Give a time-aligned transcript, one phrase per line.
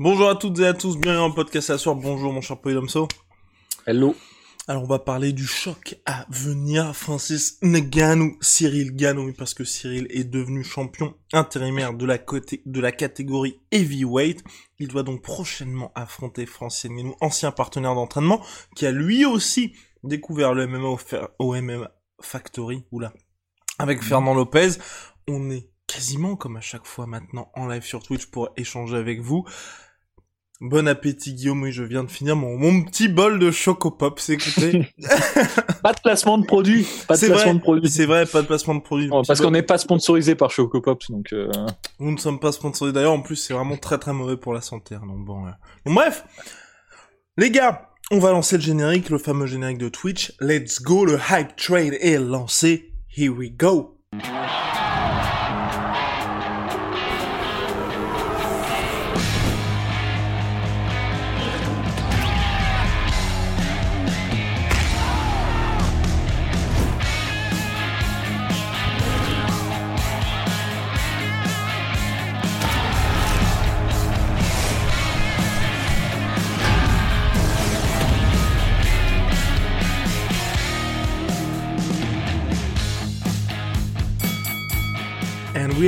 [0.00, 1.96] Bonjour à toutes et à tous, bienvenue dans le podcast à soir.
[1.96, 3.08] Bonjour mon cher Polydomso.
[3.84, 4.14] Hello.
[4.68, 6.94] Alors on va parler du choc à venir.
[6.94, 12.80] Francis Ngannou, Cyril Ganou, parce que Cyril est devenu champion intérimaire de la, côté, de
[12.80, 14.44] la catégorie heavyweight.
[14.78, 18.40] Il doit donc prochainement affronter Francis Ngannou, ancien partenaire d'entraînement,
[18.76, 19.72] qui a lui aussi
[20.04, 20.96] découvert le MMA
[21.40, 23.12] au, MMA Factory, oula,
[23.80, 24.78] avec Fernand Lopez.
[25.26, 29.22] On est quasiment comme à chaque fois maintenant en live sur Twitch pour échanger avec
[29.22, 29.44] vous.
[30.60, 34.32] Bon appétit Guillaume, oui je viens de finir mon, mon petit bol de Chocopop, c'est
[34.32, 34.88] écoutez.
[35.82, 37.88] pas de placement de produit, pas de placement de produit.
[37.88, 39.08] C'est vrai, pas de placement de produit.
[39.08, 41.32] parce qu'on n'est pas sponsorisé par Chocopops, donc.
[41.32, 41.48] Euh...
[42.00, 42.92] Nous ne sommes pas sponsorisés.
[42.92, 44.96] D'ailleurs, en plus, c'est vraiment très très mauvais pour la santé.
[44.96, 45.46] Hein, donc bon.
[45.46, 45.50] Euh.
[45.86, 46.24] bref,
[47.36, 50.32] les gars, on va lancer le générique, le fameux générique de Twitch.
[50.40, 52.94] Let's go, le hype trade est lancé.
[53.16, 53.96] Here we go.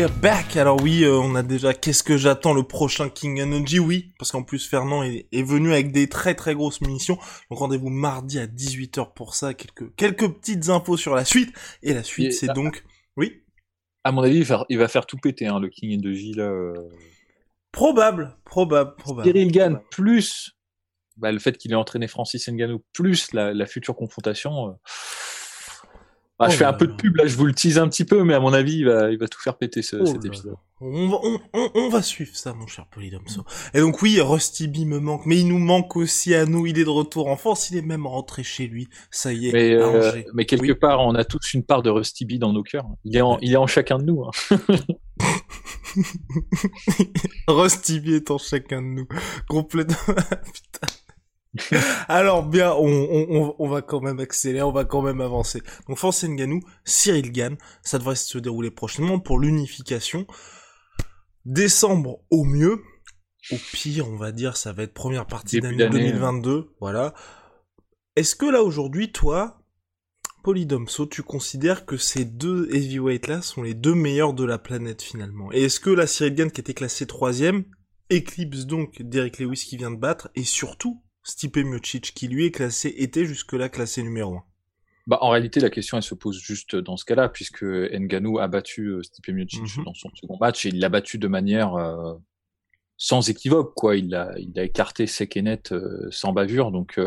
[0.09, 0.57] Back.
[0.57, 3.79] Alors oui, euh, on a déjà qu'est-ce que j'attends le prochain King Energy?
[3.79, 7.19] Oui, parce qu'en plus Fernand est, venu avec des très très grosses munitions.
[7.51, 9.55] Donc rendez-vous mardi à 18h pour ça.
[9.55, 11.55] Quelques quelques petites infos sur la suite.
[11.83, 12.85] Et la suite, c'est donc
[13.17, 13.43] oui?
[14.05, 16.45] À mon avis, il va faire, tout péter hein, le King Energy là.
[16.45, 16.73] Euh.
[17.73, 19.29] Probable, probable, probable.
[19.29, 20.57] Cyril Gann plus
[21.21, 24.69] bah, le fait qu'il ait entraîné Francis Ngannou plus la, future confrontation.
[24.69, 24.73] Euh,
[26.41, 28.07] ah, je oh fais un peu de pub là, je vous le tease un petit
[28.07, 30.25] peu, mais à mon avis, il va, il va tout faire péter ce, oh cet
[30.25, 30.55] épisode.
[30.81, 33.45] On va, on, on, on va, suivre ça, mon cher Polydomso.
[33.75, 36.67] Et donc oui, Rusty B me manque, mais il nous manque aussi à nous.
[36.67, 38.89] Il est de retour en France, il est même rentré chez lui.
[39.11, 39.53] Ça y est.
[39.53, 42.63] Mais, euh, mais quelque part, on a tous une part de Rusty B dans nos
[42.63, 42.87] cœurs.
[43.05, 44.25] Il est en, il est en chacun de nous.
[44.25, 44.31] Hein.
[47.49, 49.09] Rusty B est en chacun de nous.
[49.47, 49.97] Complètement.
[50.07, 50.87] Putain.
[52.09, 55.63] Alors bien, on, va quand même accélérer, on va quand même avancer.
[55.89, 60.27] Donc Francis Ngannou, Cyril Gann, ça devrait se dérouler prochainement pour l'unification.
[61.45, 62.83] Décembre au mieux,
[63.51, 67.15] au pire, on va dire, ça va être première partie d'année 2022, voilà.
[68.15, 69.63] Est-ce que là aujourd'hui, toi,
[70.45, 75.03] Polydomso, tu considères que ces deux heavyweights là sont les deux meilleurs de la planète
[75.03, 75.53] finalement?
[75.53, 77.65] Et est-ce que la Cyril Gann qui était classé troisième
[78.09, 82.51] éclipse donc Derek Lewis qui vient de battre et surtout Stipe Miocic, qui lui est
[82.51, 84.45] classé, était jusque-là classé numéro 1
[85.07, 88.47] bah, en réalité, la question, elle se pose juste dans ce cas-là, puisque Nganou a
[88.47, 89.85] battu euh, Stipe Miocic mhm.
[89.85, 92.15] dans son second match, et il l'a battu de manière euh,
[92.97, 93.97] sans équivoque, quoi.
[93.97, 96.71] Il a, il a écarté sec et net, euh, sans bavure.
[96.71, 97.01] Donc,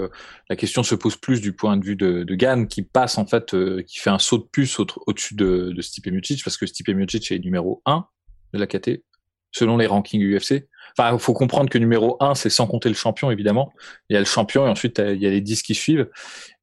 [0.49, 3.25] la question se pose plus du point de vue de, de Gann, qui passe, en
[3.25, 6.89] fait, qui fait un saut de puce au-dessus de, de Stipe Miocic, parce que Stipe
[6.89, 8.05] Miocic est numéro 1
[8.53, 9.01] de la KT,
[9.53, 10.67] selon les rankings UFC.
[10.97, 13.73] Enfin, il faut comprendre que numéro 1, c'est sans compter le champion, évidemment.
[14.09, 16.09] Il y a le champion et ensuite, il y a les 10 qui suivent.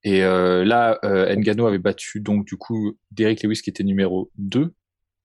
[0.04, 4.30] Et euh, là, euh, Ngannou avait battu donc du coup Derek Lewis qui était numéro
[4.38, 4.72] 2.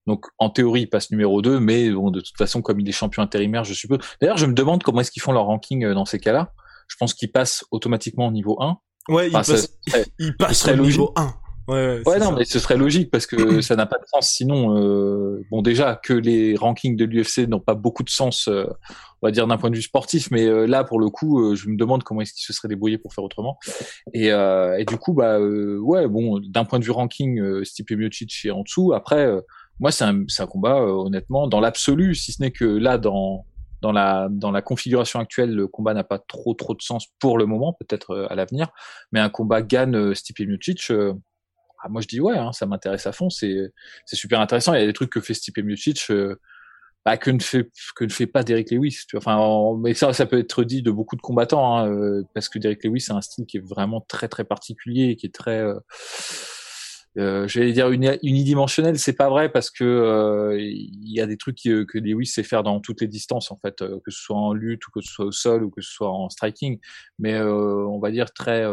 [0.08, 2.94] Donc en théorie, il passe numéro 2, mais bon, de toute façon, comme il est
[2.94, 4.00] champion intérimaire, je suppose.
[4.22, 6.54] D'ailleurs, je me demande comment est-ce qu'ils font leur ranking euh, dans ces cas-là.
[6.88, 8.78] Je pense qu'ils passent automatiquement au niveau 1.
[9.10, 11.34] Ouais, ils passent, au niveau 1.
[11.68, 14.30] Ouais, ouais, non, mais ce serait logique parce que ça n'a pas de sens.
[14.30, 18.66] Sinon, euh, bon, déjà que les rankings de l'UFC n'ont pas beaucoup de sens, euh,
[19.22, 21.56] on va dire d'un point de vue sportif, mais euh, là, pour le coup, euh,
[21.56, 23.58] je me demande comment est-ce qu'ils se seraient débrouillés pour faire autrement.
[24.14, 28.52] Et, et du coup, bah, ouais, bon, d'un point de vue ranking, Stipe Miocic est
[28.52, 28.94] en dessous.
[28.94, 29.28] Après,
[29.80, 33.46] moi, c'est un, un combat, honnêtement, dans l'absolu, si ce n'est que là, dans
[33.82, 37.38] dans la dans la configuration actuelle, le combat n'a pas trop trop de sens pour
[37.38, 38.70] le moment, peut-être à l'avenir.
[39.12, 40.92] Mais un combat gagne Stipe Miocic
[41.86, 43.72] ah, moi je dis ouais, hein, ça m'intéresse à fond, c'est
[44.12, 44.74] super intéressant.
[44.74, 46.36] Il y a des trucs que fait Stipe Miocic euh,
[47.06, 49.02] bah, que ne fait que ne fait pas Derek Lewis.
[49.08, 49.20] Tu vois.
[49.20, 52.58] Enfin, mais ça ça peut être dit de beaucoup de combattants hein, euh, parce que
[52.58, 55.80] Derek Lewis a un style qui est vraiment très très particulier, qui est très euh,
[57.18, 57.90] euh, j'allais dire
[58.24, 62.26] unidimensionnel, c'est pas vrai parce que euh, il y a des trucs que, que Lewis
[62.26, 65.02] sait faire dans toutes les distances en fait, que ce soit en lutte ou que
[65.02, 66.80] ce soit au sol ou que ce soit en striking,
[67.20, 68.66] mais on va dire très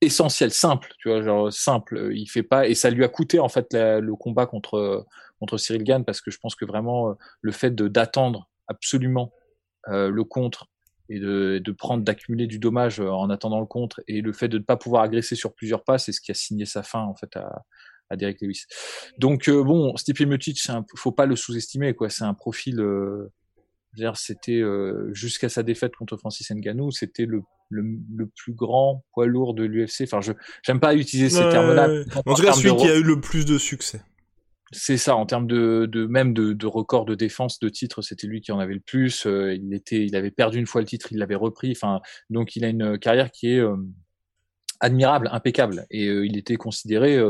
[0.00, 2.10] essentiel, simple, tu vois, genre simple.
[2.12, 5.06] Il fait pas et ça lui a coûté en fait le combat contre
[5.38, 9.32] contre Cyril Gann parce que je pense que vraiment le fait d'attendre absolument
[9.86, 10.68] le contre
[11.10, 14.48] et de, de prendre, d'accumuler du dommage euh, en attendant le contre, et le fait
[14.48, 17.02] de ne pas pouvoir agresser sur plusieurs pas, c'est ce qui a signé sa fin
[17.02, 17.64] en fait à,
[18.08, 18.64] à Derek Lewis.
[19.18, 20.60] Donc euh, bon, Stipe Miocic,
[20.94, 22.08] faut pas le sous-estimer quoi.
[22.08, 22.80] C'est un profil.
[22.80, 23.32] Euh,
[24.14, 27.82] c'était euh, jusqu'à sa défaite contre Francis Ngannou, c'était le, le,
[28.14, 30.02] le, plus grand poids lourd de l'UFC.
[30.02, 30.32] Enfin, je
[30.62, 31.88] j'aime pas utiliser ces termes-là.
[32.26, 34.02] En tout cas, celui qui a eu le plus de succès.
[34.72, 38.28] C'est ça, en termes de, de même de, de, record de défense de titre, c'était
[38.28, 39.26] lui qui en avait le plus.
[39.26, 41.72] Euh, il était, il avait perdu une fois le titre, il l'avait repris.
[41.72, 42.00] Enfin,
[42.30, 43.76] donc il a une carrière qui est euh,
[44.78, 47.20] admirable, impeccable, et euh, il était considéré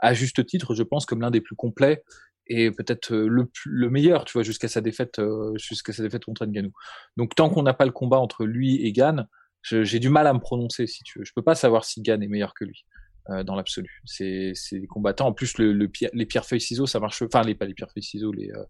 [0.00, 2.02] à juste titre, je pense, comme l'un des plus complets
[2.46, 5.20] et peut-être le, le meilleur, tu vois, jusqu'à sa défaite,
[5.56, 6.72] jusqu'à sa défaite contre Ngannou.
[7.16, 9.28] Donc tant qu'on n'a pas le combat entre lui et Gann,
[9.62, 11.24] j'ai du mal à me prononcer, si tu veux.
[11.24, 12.84] Je peux pas savoir si Gann est meilleur que lui.
[13.30, 14.02] Euh, dans l'absolu.
[14.04, 15.28] C'est des combattants.
[15.28, 17.22] En plus, le, le les pierres feuilles ciseaux, ça marche.
[17.22, 18.64] Enfin, les pas les pierres feuilles ciseaux, les euh,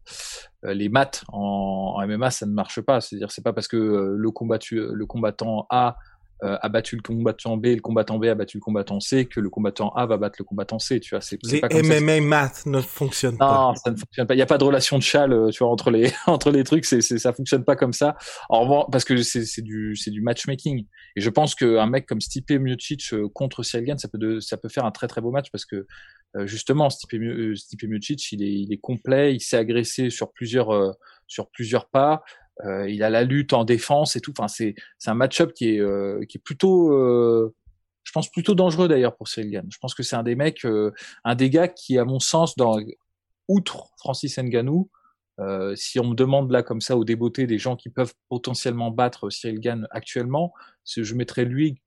[0.67, 3.01] euh, les maths en, en, MMA, ça ne marche pas.
[3.01, 3.77] C'est-à-dire, c'est pas parce que
[4.15, 5.97] le combattu, le combattant A
[6.45, 9.39] euh, a battu le combattant B, le combattant B a battu le combattant C, que
[9.39, 11.21] le combattant A va battre le combattant C, tu vois.
[11.21, 13.69] C'est, les pas comme MMA math ne fonctionnent pas.
[13.69, 14.35] Non, ça ne fonctionne pas.
[14.35, 16.65] Il n'y a pas de relation de châle, euh, tu vois, entre les entre les
[16.65, 16.85] trucs.
[16.85, 18.17] C'est, c'est ça fonctionne pas comme ça.
[18.49, 20.85] En revanche, parce que c'est, c'est du c'est du matchmaking.
[21.15, 24.57] Et je pense qu'un mec comme Stipe Miocic euh, contre Cyril ça peut de, ça
[24.57, 25.87] peut faire un très très beau match parce que
[26.45, 27.23] justement Stipe,
[27.55, 30.97] Stipe Miocic, il est il est complet, il s'est agressé sur plusieurs
[31.29, 32.25] sur plusieurs pas.
[32.65, 34.33] Euh, il a la lutte en défense et tout.
[34.37, 37.55] Enfin, c'est c'est un match-up qui est euh, qui est plutôt euh,
[38.05, 39.67] je pense plutôt dangereux d'ailleurs pour Cyril Gann.
[39.71, 40.67] Je pense que c'est un des mecs,
[41.25, 42.77] un des gars qui, à mon sens, dans
[43.49, 44.91] outre Francis Ngannou,
[45.41, 48.91] euh, si on me demande là comme ça au débeauté des gens qui peuvent potentiellement
[48.91, 50.53] battre Cyril Gann actuellement,
[50.85, 51.81] je mettrais lui,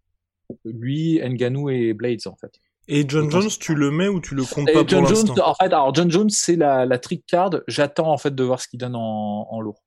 [0.63, 2.59] lui, Ngannou et Blades en fait.
[2.87, 5.55] Et John Jones, tu le mets ou tu le comptes pas John pour Jones, en
[5.55, 7.49] fait, alors John Jones, c'est la, la trick card.
[7.67, 9.84] J'attends en fait de voir ce qu'il donne en, en lourd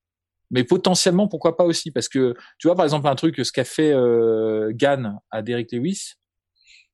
[0.50, 3.64] mais potentiellement pourquoi pas aussi parce que tu vois par exemple un truc ce qu'a
[3.64, 6.14] fait euh, Gann à Derek Lewis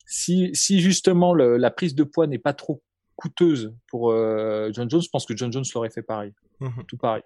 [0.07, 2.83] si si justement le, la prise de poids n'est pas trop
[3.17, 6.85] coûteuse pour euh, John Jones je pense que John Jones l'aurait fait pareil mhm.
[6.89, 7.23] tout pareil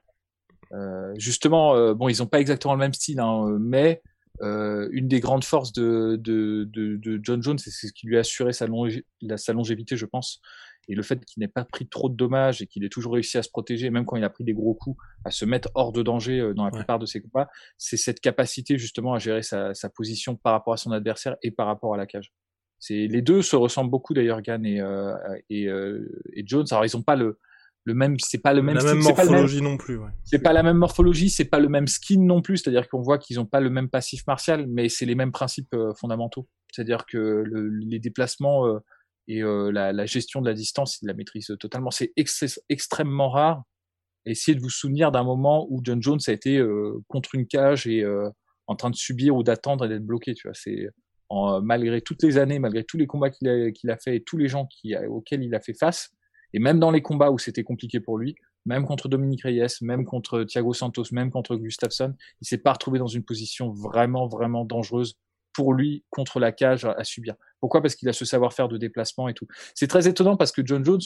[0.73, 4.03] euh, justement euh, bon ils ont pas exactement le même style hein, mais
[4.41, 8.21] une des grandes forces de, de, de, de John Jones, c'est ce qui lui a
[8.21, 8.69] assuré sa,
[9.37, 10.41] sa longévité, je pense,
[10.89, 13.37] et le fait qu'il n'ait pas pris trop de dommages et qu'il ait toujours réussi
[13.37, 15.93] à se protéger, même quand il a pris des gros coups, à se mettre hors
[15.93, 19.43] de danger euh, dans la plupart de ses combats, c'est cette capacité justement à gérer
[19.43, 22.33] sa, sa, position par rapport à son adversaire et par rapport à la cage.
[22.79, 25.15] C'est les deux se ressemblent beaucoup d'ailleurs, Gann et, euh,
[25.51, 26.67] et, euh, et, Jones.
[26.71, 27.39] Alors ils ont pas le
[27.85, 29.97] le même, c'est pas le même, la même morphologie non plus.
[29.97, 30.11] Ouais.
[30.23, 32.59] C'est pas la même morphologie, c'est pas le même skin non plus.
[32.59, 35.73] C'est-à-dire qu'on voit qu'ils ont pas le même passif martial, mais c'est les mêmes principes
[35.73, 36.47] euh, fondamentaux.
[36.71, 38.67] C'est-à-dire que le, les déplacements
[39.29, 41.91] et euh, la, la, gestion de la distance, ils la maîtrisent totalement.
[41.91, 42.13] C'est
[42.69, 43.63] extrêmement rare.
[44.25, 46.63] Essayez de vous souvenir d'un moment où John Jones a été
[47.07, 48.05] contre une cage et
[48.67, 50.35] en train de subir ou d'attendre et d'être bloqué.
[50.35, 50.89] Tu vois, c'est
[51.63, 54.37] malgré toutes les années, malgré tous les combats qu'il a, qu'il a fait et tous
[54.37, 56.11] les gens qui, auxquels il a fait face,
[56.53, 58.35] et même dans les combats où c'était compliqué pour lui,
[58.67, 62.99] même contre Dominique Reyes, même contre Thiago Santos, même contre Gustafsson, il s'est pas retrouvé
[62.99, 65.15] dans une position vraiment, vraiment dangereuse
[65.59, 67.35] pour lui contre la cage à subir.
[67.59, 67.83] Pourquoi?
[67.83, 69.49] Parce qu'il a ce savoir-faire de déplacement et tout.
[69.75, 71.01] C'est très étonnant parce que John Jones,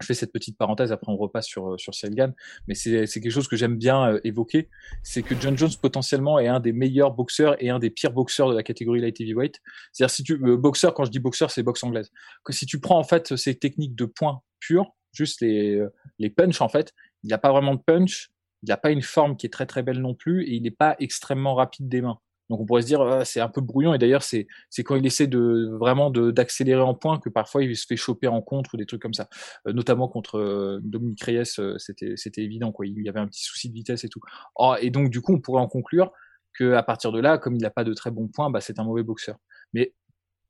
[0.00, 2.32] je fais cette petite parenthèse, après on repasse sur euh, sur Selgan,
[2.68, 4.70] mais c'est quelque chose que j'aime bien euh, évoquer,
[5.02, 8.48] c'est que John Jones potentiellement est un des meilleurs boxeurs et un des pires boxeurs
[8.48, 9.60] de la catégorie light heavyweight.
[9.92, 12.10] C'est-à-dire si tu euh, boxeur, quand je dis boxeur, c'est boxe anglaise.
[12.44, 15.84] Que si tu prends en fait ces techniques de points purs, juste les
[16.18, 18.30] les punch en fait, il n'a pas vraiment de punch,
[18.62, 20.70] il n'a pas une forme qui est très très belle non plus et il n'est
[20.70, 22.18] pas extrêmement rapide des mains.
[22.48, 24.94] Donc on pourrait se dire ah, c'est un peu brouillon et d'ailleurs c'est c'est quand
[24.94, 28.40] il essaie de vraiment de d'accélérer en point que parfois il se fait choper en
[28.40, 29.28] contre ou des trucs comme ça.
[29.66, 33.26] Euh, notamment contre euh, Dominique Reyes, euh, c'était c'était évident quoi, il y avait un
[33.26, 34.20] petit souci de vitesse et tout.
[34.56, 36.12] Oh, et donc du coup on pourrait en conclure
[36.54, 38.78] que à partir de là, comme il n'a pas de très bons points, bah c'est
[38.78, 39.36] un mauvais boxeur.
[39.72, 39.94] Mais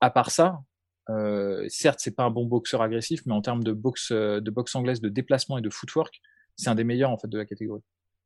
[0.01, 0.61] à part ça,
[1.09, 4.75] euh, certes c'est pas un bon boxeur agressif, mais en termes de boxe de boxe
[4.75, 6.21] anglaise, de déplacement et de footwork,
[6.57, 7.83] c'est un des meilleurs en fait de la catégorie.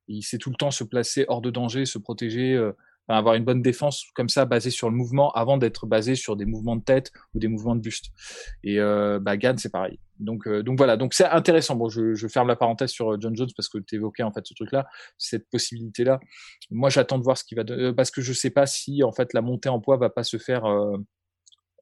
[0.08, 2.58] Il sait tout le temps se placer hors de danger, se protéger
[3.08, 6.44] avoir une bonne défense comme ça basée sur le mouvement avant d'être basé sur des
[6.44, 8.06] mouvements de tête ou des mouvements de buste.
[8.62, 9.98] Et euh, bah, Gann c'est pareil.
[10.18, 11.76] Donc euh, donc voilà, donc c'est intéressant.
[11.76, 14.32] Bon, je, je, ferme la parenthèse sur euh, John Jones parce que tu évoquais en
[14.32, 14.86] fait ce truc-là,
[15.18, 16.20] cette possibilité-là.
[16.70, 17.64] Moi, j'attends de voir ce qui va,
[17.96, 20.36] parce que je sais pas si en fait la montée en poids va pas se
[20.36, 20.64] faire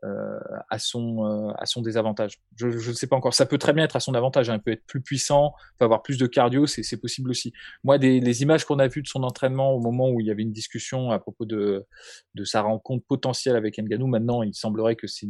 [0.04, 0.38] euh,
[0.70, 2.38] à son euh, à son désavantage.
[2.56, 3.34] Je ne sais pas encore.
[3.34, 4.48] Ça peut très bien être à son avantage.
[4.48, 4.56] Hein.
[4.56, 7.52] Il peut être plus puissant, peut avoir plus de cardio, c'est possible aussi.
[7.82, 10.30] Moi, des, les images qu'on a vues de son entraînement au moment où il y
[10.30, 11.84] avait une discussion à propos de
[12.34, 15.26] de sa rencontre potentielle avec Nganou, maintenant, il semblerait que c'est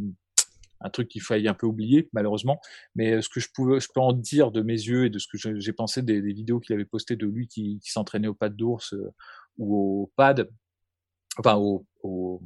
[0.80, 2.60] un truc qu'il faille un peu oublier malheureusement.
[2.94, 5.18] Mais euh, ce que je pouvais, je peux en dire de mes yeux et de
[5.18, 8.28] ce que j'ai pensé des, des, vidéos qu'il avait postées de lui qui, qui s'entraînait
[8.28, 8.94] au pad d'ours
[9.56, 10.48] ou au pad,
[11.38, 12.42] enfin au, au,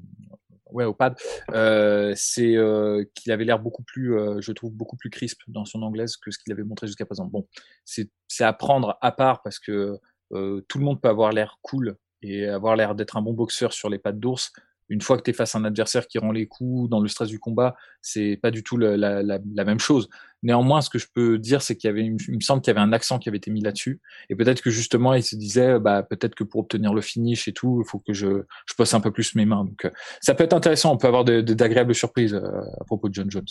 [0.72, 1.16] ouais, au pad,
[1.52, 5.64] euh, c'est euh, qu'il avait l'air beaucoup plus, euh, je trouve, beaucoup plus crisp dans
[5.64, 7.26] son anglaise que ce qu'il avait montré jusqu'à présent.
[7.26, 7.46] Bon,
[7.84, 8.08] c'est
[8.40, 9.98] à prendre à part parce que
[10.30, 13.90] tout le monde peut avoir l'air cool et avoir l'air d'être un bon boxeur sur
[13.90, 14.50] les pattes d'ours,
[14.92, 17.08] une fois que tu es face à un adversaire qui rend les coups dans le
[17.08, 19.22] stress du combat, c'est pas du tout la,
[19.64, 20.10] même chose.
[20.42, 22.86] Néanmoins, ce que je peux dire, c'est qu'il y avait, me semble qu'il y avait
[22.86, 26.02] un accent qui avait été mis là-dessus, et peut-être que justement, il se disait, bah
[26.02, 29.12] peut-être que pour obtenir le finish et tout, il faut que je, je un peu
[29.12, 29.64] plus mes mains.
[29.64, 30.92] Donc, euh, ça peut être intéressant.
[30.92, 33.46] On peut avoir d'agréables surprises euh, à propos de John Jones.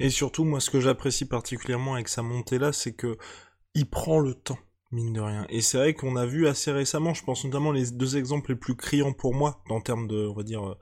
[0.00, 3.16] Et surtout, moi, ce que j'apprécie particulièrement avec sa montée là, c'est que
[3.74, 4.58] il prend le temps
[4.92, 5.46] mine de rien.
[5.50, 8.56] Et c'est vrai qu'on a vu assez récemment, je pense notamment les deux exemples les
[8.56, 10.76] plus criants pour moi, en termes de, on va dire,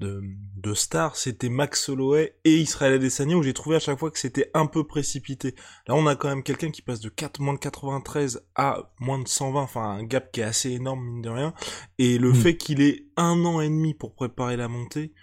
[0.00, 0.22] de,
[0.56, 4.18] de stars, c'était Max Holloway et Israël Adesanya, où j'ai trouvé à chaque fois que
[4.18, 5.54] c'était un peu précipité.
[5.88, 9.18] Là, on a quand même quelqu'un qui passe de 4, moins de 93 à moins
[9.18, 11.54] de 120, enfin, un gap qui est assez énorme, mine de rien.
[11.98, 12.34] Et le mm.
[12.34, 15.14] fait qu'il ait un an et demi pour préparer la montée,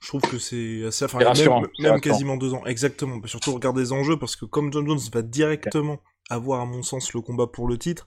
[0.00, 3.20] je trouve que c'est assez, enfin, même, même quasiment deux ans, exactement.
[3.24, 7.12] Surtout regarder les enjeux, parce que comme John Jones va directement avoir, à mon sens,
[7.12, 8.06] le combat pour le titre,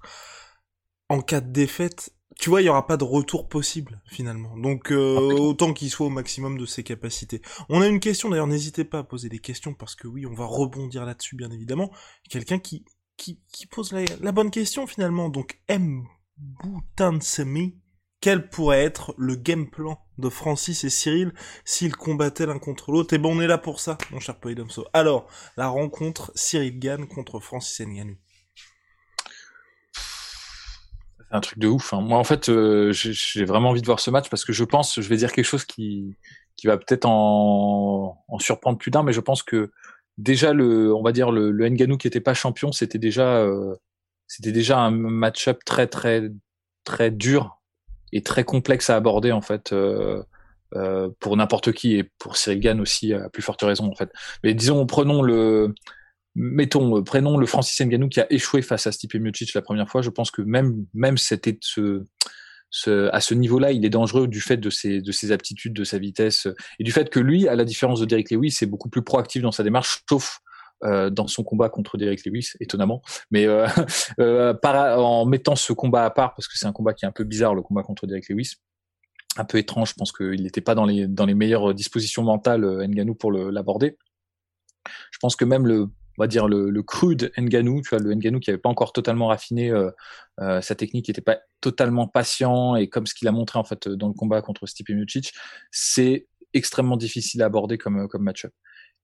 [1.10, 4.56] en cas de défaite, tu vois, il y aura pas de retour possible finalement.
[4.58, 7.42] Donc euh, autant qu'il soit au maximum de ses capacités.
[7.68, 10.34] On a une question d'ailleurs, n'hésitez pas à poser des questions parce que oui, on
[10.34, 11.92] va rebondir là-dessus bien évidemment.
[12.30, 12.86] Quelqu'un qui,
[13.18, 15.28] qui qui pose la, bonne question finalement.
[15.28, 16.06] Donc M
[16.38, 17.78] Boutansemi,
[18.22, 21.34] quel pourrait être le game plan de Francis et Cyril
[21.64, 23.14] s'ils combattaient l'un contre l'autre?
[23.14, 24.86] Et bon, on est là pour ça, mon cher Polydomso.
[24.94, 28.18] Alors, la rencontre Cyril Gann contre Francis Ngannou.
[31.18, 31.94] C'est un truc de ouf.
[31.94, 32.02] Hein.
[32.02, 35.00] Moi, en fait, euh, j'ai vraiment envie de voir ce match parce que je pense,
[35.00, 36.18] je vais dire quelque chose qui,
[36.58, 39.72] qui va peut-être en, en, surprendre plus d'un, mais je pense que
[40.18, 43.76] déjà le, on va dire le, le qui était pas champion, c'était déjà, euh,
[44.28, 46.30] c'était déjà un match-up très très
[46.84, 47.59] très dur
[48.14, 50.24] et très complexe à aborder en fait euh,
[50.76, 54.12] euh, pour n'importe qui et pour Cyril Gann aussi à plus forte raison en fait.
[54.44, 55.74] Mais disons prenons le
[56.36, 60.02] mettons prenons le Francis Ngannou qui a échoué face à Stipe Miocic la première fois.
[60.02, 61.58] Je pense que même même c'était
[62.86, 65.98] à ce niveau-là, il est dangereux du fait de ses, de ses aptitudes, de sa
[65.98, 66.48] vitesse
[66.78, 69.42] et du fait que lui, à la différence de Derek Lewis, c'est beaucoup plus proactif
[69.42, 70.40] dans sa démarche, sauf
[70.86, 73.02] euh, dans son combat contre Derek Lewis, étonnamment.
[73.32, 73.68] Mais euh,
[74.22, 77.12] euh, en mettant ce combat à part, parce que c'est un combat qui est un
[77.12, 78.56] peu bizarre, le combat contre Derek Lewis,
[79.36, 82.64] un peu étrange, je pense qu'il n'était pas dans les, dans les meilleures dispositions mentales,
[82.88, 83.98] Nganou, pour l'aborder.
[85.12, 88.14] Je pense que même le, on va dire le, le crude Nganou, tu vois, le
[88.14, 89.72] Nganou qui avait pas encore totalement raffiné
[90.38, 93.90] sa technique, qui était pas totalement patient et comme ce qu'il a montré en fait
[93.90, 95.34] dans le combat contre Stipe Miocic,
[95.72, 98.54] c'est extrêmement difficile à aborder comme comme match-up.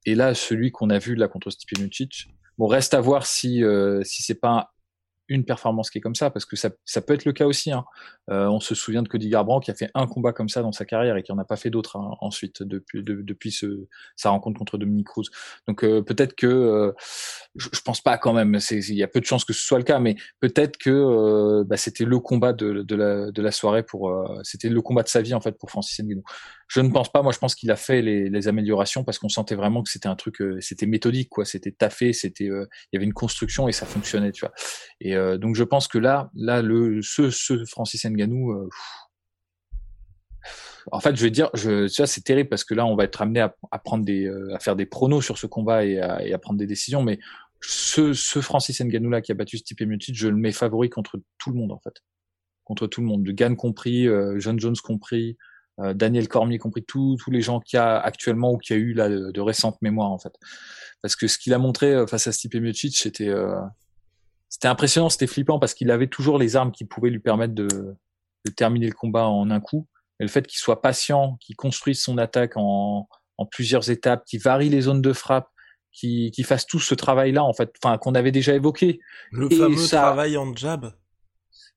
[0.05, 3.63] Et là, celui qu'on a vu là contre Stipe Miocic, bon, reste à voir si
[3.63, 4.71] euh, si c'est pas
[5.27, 7.71] une performance qui est comme ça, parce que ça, ça peut être le cas aussi.
[7.71, 7.85] Hein.
[8.29, 10.71] Euh, on se souvient de Cody Garbrandt qui a fait un combat comme ça dans
[10.71, 14.29] sa carrière et qui en a pas fait d'autres hein, ensuite depuis depuis ce, sa
[14.29, 15.29] rencontre contre Dominique Cruz.
[15.67, 16.91] Donc euh, peut-être que euh,
[17.55, 18.57] je, pense pas quand même.
[18.71, 21.77] Il y a peu de chances que ce soit le cas, mais peut-être que bah,
[21.77, 25.21] c'était le combat de, de, la, de la soirée pour c'était le combat de sa
[25.21, 26.23] vie en fait pour Francis Ngannou.
[26.67, 27.21] Je ne pense pas.
[27.21, 30.07] Moi, je pense qu'il a fait les, les améliorations parce qu'on sentait vraiment que c'était
[30.07, 31.45] un truc, c'était méthodique quoi.
[31.45, 34.53] C'était taffé, c'était il y avait une construction et ça fonctionnait, tu vois.
[34.99, 38.69] Et euh, donc je pense que là, là, le ce, ce Francis Ngannou, euh,
[40.91, 43.21] en fait, je vais dire, je, vois, c'est terrible parce que là, on va être
[43.21, 46.25] amené à, à prendre des, euh, à faire des pronos sur ce combat et à,
[46.25, 47.01] et à prendre des décisions.
[47.01, 47.19] Mais
[47.61, 51.19] ce, ce Francis Ngannou là qui a battu Stipe Miocic, je le mets favori contre
[51.37, 52.03] tout le monde en fait,
[52.63, 56.83] contre tout le monde, de Gann compris, euh, John Jones compris, euh, Daniel Cormier compris,
[56.83, 59.81] tous tous les gens qui a actuellement ou qui a eu là de, de récentes
[59.81, 60.33] mémoires en fait.
[61.01, 63.33] Parce que ce qu'il a montré face à Stipe Miocic, c'était
[64.49, 67.67] c'était impressionnant, c'était flippant parce qu'il avait toujours les armes qui pouvaient lui permettre de,
[67.67, 69.87] de terminer le combat en un coup.
[70.19, 74.39] Et le fait qu'il soit patient, qu'il construise son attaque en, en plusieurs étapes, qu'il
[74.39, 75.49] varie les zones de frappe,
[75.91, 78.99] qu'il fasse tout ce travail-là, en fait, enfin, qu'on avait déjà évoqué.
[79.31, 80.93] Le fameux travail en jab.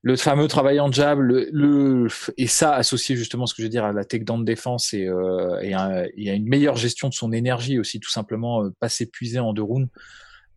[0.01, 3.71] Le fameux travail en jab, le, le, et ça associé justement ce que je veux
[3.71, 7.33] dire à la takedown de défense et, euh, et, à, une meilleure gestion de son
[7.33, 9.89] énergie aussi, tout simplement euh, pas s'épuiser en deux rounds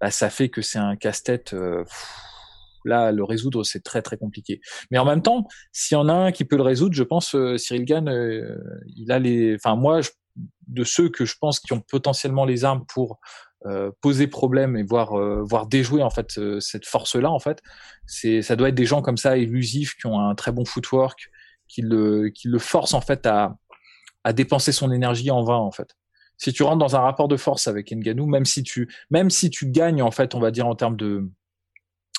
[0.03, 1.55] bah, ça fait que c'est un casse-tête.
[1.55, 1.85] Euh,
[2.85, 4.61] là, le résoudre, c'est très très compliqué.
[4.91, 7.37] Mais en même temps, s'il y en a un qui peut le résoudre, je pense
[7.37, 8.59] euh, Cyril Gann, euh,
[8.97, 9.55] il a les.
[9.55, 10.01] Enfin, moi,
[10.67, 13.21] de ceux que je pense qui ont potentiellement les armes pour
[14.01, 17.63] poser problème et voir euh, voir déjouer en fait euh, cette force là en fait
[18.07, 21.31] c'est ça doit être des gens comme ça élusifs qui ont un très bon footwork
[21.69, 23.57] qui le qui le force en fait à
[24.25, 25.97] à dépenser son énergie en vain en fait.
[26.39, 29.51] Si tu rentres dans un rapport de force avec Nganou même si tu même si
[29.51, 31.29] tu gagnes en fait on va dire en termes de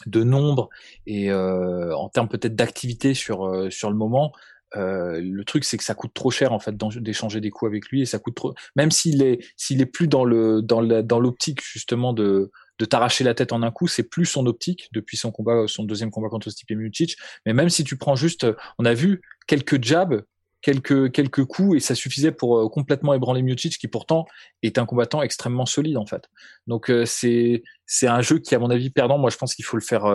[0.06, 0.70] de nombre
[1.06, 4.34] et euh, en termes peut-être d'activité sur sur le moment
[4.76, 7.90] euh, le truc, c'est que ça coûte trop cher en fait d'échanger des coups avec
[7.90, 8.54] lui et ça coûte trop.
[8.76, 13.24] Même s'il est s'il est plus dans le dans dans l'optique justement de de t'arracher
[13.24, 16.30] la tête en un coup, c'est plus son optique depuis son combat, son deuxième combat
[16.30, 17.18] contre Stipe Miocic.
[17.46, 18.48] Mais même si tu prends juste,
[18.80, 20.24] on a vu quelques jabs,
[20.62, 24.26] quelques quelques coups et ça suffisait pour euh, complètement ébranler Miocic, qui pourtant
[24.64, 26.30] est un combattant extrêmement solide en fait.
[26.66, 29.20] Donc euh, c'est c'est un jeu qui à mon avis perdant.
[29.20, 30.06] Moi je pense qu'il faut le faire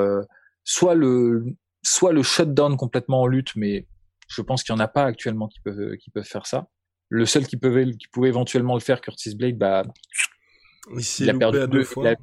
[0.64, 1.44] soit le
[1.82, 3.86] soit le shutdown complètement en lutte, mais
[4.28, 6.68] je pense qu'il n'y en a pas actuellement qui peuvent, qui peuvent faire ça.
[7.08, 9.84] Le seul qui pouvait, qui pouvait éventuellement le faire, Curtis Blade, bah,
[10.94, 12.14] il s'est loupé à deux fois.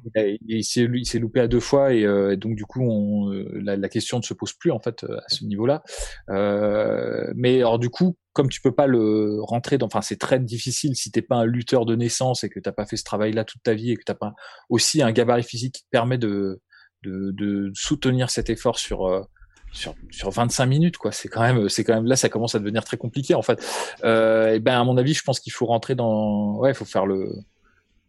[0.46, 3.88] Il, s'est loupé à deux fois et, euh, donc du coup, on, euh, la, la,
[3.88, 5.82] question ne se pose plus en fait euh, à ce niveau-là.
[6.30, 10.40] Euh, mais alors du coup, comme tu peux pas le rentrer dans, enfin c'est très
[10.40, 13.44] difficile si t'es pas un lutteur de naissance et que t'as pas fait ce travail-là
[13.44, 14.34] toute ta vie et que t'as pas
[14.68, 16.60] aussi un gabarit physique qui te permet de
[17.02, 19.26] de, de soutenir cet effort sur
[19.76, 21.12] sur, sur 25 minutes quoi.
[21.12, 23.64] C'est quand même c'est quand même là ça commence à devenir très compliqué en fait.
[24.04, 26.84] Euh, et ben à mon avis je pense qu'il faut rentrer dans ouais il faut
[26.84, 27.32] faire le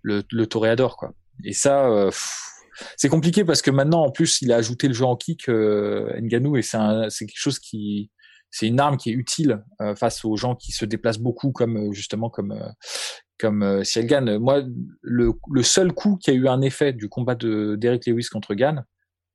[0.01, 1.13] le, le toréador quoi.
[1.43, 2.11] Et ça euh,
[2.95, 6.11] c'est compliqué parce que maintenant en plus il a ajouté le jeu en kick euh,
[6.21, 6.77] Nganou et c'est
[7.25, 8.11] quelque chose qui
[8.51, 11.77] c'est une arme qui est utile euh, face aux gens qui se déplacent beaucoup comme
[11.77, 12.69] euh, justement comme euh,
[13.39, 14.37] comme Cyril Gann.
[14.39, 14.63] Moi,
[15.01, 18.55] le, le seul coup qui a eu un effet du combat de Derek Lewis contre
[18.55, 18.83] Gann,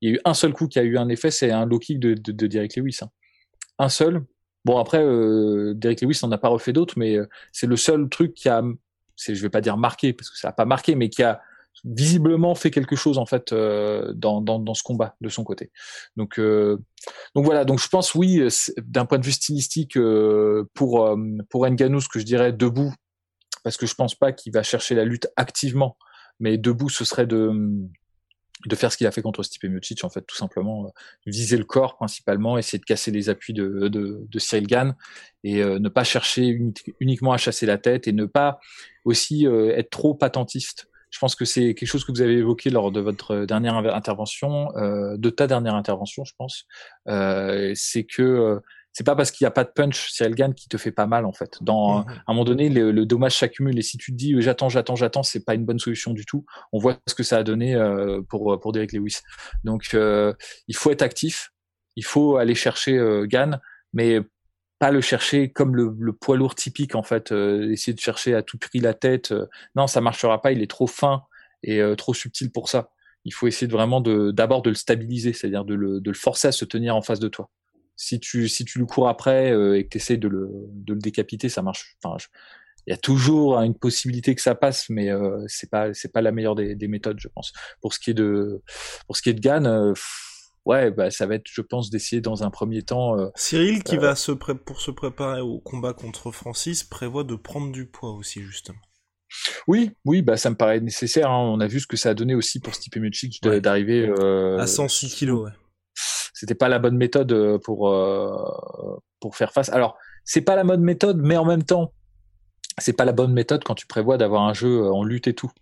[0.03, 1.79] il y a eu un seul coup qui a eu un effet, c'est un low
[1.79, 2.99] kick de, de, de Derek Lewis.
[3.03, 3.09] Hein.
[3.79, 4.25] Un seul.
[4.65, 8.09] Bon après, euh, Derek Lewis n'en a pas refait d'autres, mais euh, c'est le seul
[8.09, 8.63] truc qui a,
[9.17, 11.41] je vais pas dire marqué parce que ça a pas marqué, mais qui a
[11.85, 15.71] visiblement fait quelque chose en fait euh, dans, ce combat de son côté.
[16.17, 18.43] Donc donc voilà, donc je pense oui
[18.79, 19.99] d'un point de vue stylistique
[20.75, 21.19] pour
[21.49, 22.93] pour que je dirais debout
[23.65, 25.97] parce que je pense pas qu'il va chercher la lutte activement,
[26.41, 27.51] mais debout ce serait de
[28.67, 30.89] de faire ce qu'il a fait contre Stipe Miocic en fait tout simplement euh,
[31.27, 34.95] viser le corps principalement essayer de casser les appuis de, de, de Cyril Gann
[35.45, 36.59] et euh, ne pas chercher
[37.01, 38.61] uniquement à chasser la tête et ne pas
[39.05, 40.89] aussi euh, être trop patentiste.
[41.11, 44.71] Je pense que c'est quelque chose que vous avez évoqué lors de votre dernière intervention
[44.75, 46.67] de ta dernière intervention je pense.
[47.75, 48.63] C'est que
[48.93, 51.07] c'est pas parce qu'il n'y a pas de punch Cyril Gann qui te fait pas
[51.07, 51.59] mal en fait.
[51.63, 52.09] Dans mhm.
[52.09, 55.23] à un moment donné, le, dommage s'accumule et si tu te dis j'attends, j'attends, j'attends,
[55.23, 56.45] c'est pas une bonne solution du tout.
[56.73, 59.21] On voit ce que ça a donné euh, pour pour Derek Lewis.
[59.65, 60.35] Donc euh,
[60.69, 61.51] il faut être actif,
[61.97, 63.61] il faut aller chercher euh, Gann,
[63.95, 64.21] mais
[64.79, 67.33] pas le chercher comme le, le poids lourd typique en fait.
[67.33, 69.33] essayer de chercher à tout prix la tête,
[69.75, 70.53] non, ça marchera pas.
[70.53, 71.23] Il est trop fin
[71.63, 72.91] et trop subtil pour ça.
[73.25, 76.17] Il faut essayer de vraiment de d'abord de le stabiliser, c'est-à-dire de le, de le
[76.17, 77.49] forcer à se tenir en face de toi
[78.03, 80.93] si tu si tu le cours après euh, et que tu essaies de le de
[80.93, 81.97] le décapiter, ça marche.
[82.03, 82.17] Enfin,
[82.87, 86.21] il y a toujours une possibilité que ça passe, mais euh, c'est pas c'est pas
[86.21, 87.53] la meilleure des, des, méthodes, je pense.
[87.81, 88.61] Pour ce qui est de
[89.07, 89.93] pour ce qui est de Gann, euh,
[90.65, 93.17] ouais, bah ça va être, je pense, d'essayer dans un premier temps.
[93.17, 97.37] Euh, Cyril, qui va se pré pour se préparer au combat contre Francis, prévoit de
[97.37, 98.81] prendre du poids aussi justement.
[99.69, 101.31] Oui, oui, bah ça me paraît nécessaire.
[101.31, 101.39] Hein.
[101.39, 104.13] On a vu ce que ça a donné aussi pour Stipe Miocic d'arriver
[104.59, 105.45] à 106 kilos.
[105.45, 105.62] Ouais
[106.43, 109.69] c'était pas la bonne méthode euh, pour euh, pour faire face.
[109.69, 111.93] Alors c'est pas la bonne méthode, mais en même temps
[112.79, 115.35] c'est pas la bonne méthode quand tu prévois d'avoir un jeu euh, en lutte et
[115.35, 115.53] tout.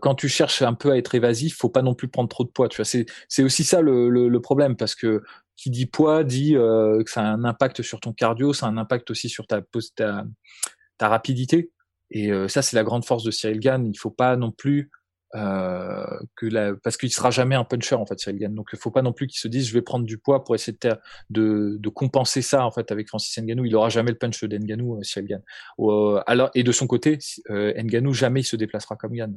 [0.00, 2.48] quand tu cherches un peu à être évasif, faut pas non plus prendre trop de
[2.50, 2.68] poids.
[3.28, 5.22] C'est aussi ça le, le, problème parce que
[5.56, 8.78] qui dit poids dit que ça a un impact sur ton cardio, ça a un
[8.78, 9.60] impact aussi sur ta
[9.96, 10.24] ta,
[10.98, 11.72] ta rapidité.
[12.10, 13.84] Et ça, c'est la grande force de Cyril Gann.
[13.86, 14.90] Il faut pas non plus
[15.34, 18.54] euh, que la, parce qu'il sera jamais un puncher en fait Cyril Gann.
[18.54, 20.54] Donc il faut pas non plus qu'il se dise je vais prendre du poids pour
[20.54, 20.94] essayer de,
[21.30, 23.64] de, de compenser ça en fait avec Francis Ngannou.
[23.64, 25.42] Il aura jamais le punch d'Ngannou euh, Cyril Gann.
[25.80, 27.18] Euh, alors et de son côté,
[27.50, 29.36] euh, Ngannou jamais il se déplacera comme Gann.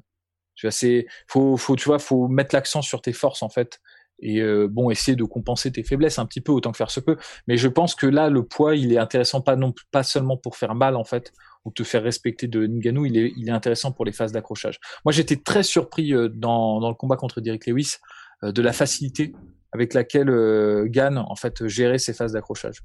[0.55, 3.79] Tu vois, c'est faut faut tu vois faut mettre l'accent sur tes forces en fait
[4.21, 6.99] et euh, bon essayer de compenser tes faiblesses un petit peu autant que faire se
[6.99, 10.37] peut mais je pense que là le poids il est intéressant pas non pas seulement
[10.37, 11.31] pour faire mal en fait
[11.65, 14.79] ou te faire respecter de Ngannou, il est, il est intéressant pour les phases d'accrochage.
[15.05, 17.97] Moi, j'étais très surpris euh, dans, dans le combat contre Derek Lewis
[18.43, 19.33] euh, de la facilité
[19.71, 22.81] avec laquelle euh, Gann en fait gérait ses phases d'accrochage.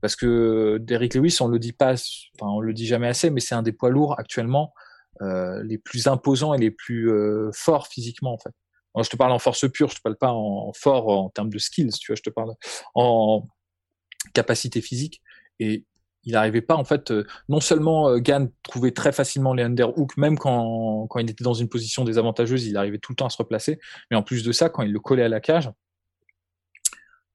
[0.00, 3.40] Parce que Derek Lewis, on le dit pas, enfin on le dit jamais assez, mais
[3.40, 4.72] c'est un des poids lourds actuellement
[5.22, 8.52] euh, les plus imposants et les plus euh, forts physiquement en fait.
[9.02, 11.58] je te parle en force pure, je te parle pas en, fort en termes de
[11.58, 12.54] skills, tu vois, je te parle
[12.94, 13.48] en
[14.34, 15.20] capacité physique.
[15.58, 15.84] Et
[16.24, 17.12] il n'arrivait pas en fait.
[17.48, 21.68] non seulement Gann trouvait très facilement les underhooks, même quand, quand il était dans une
[21.68, 23.78] position désavantageuse, il arrivait tout le temps à se replacer.
[24.10, 25.70] Mais en plus de ça, quand il le collait à la cage,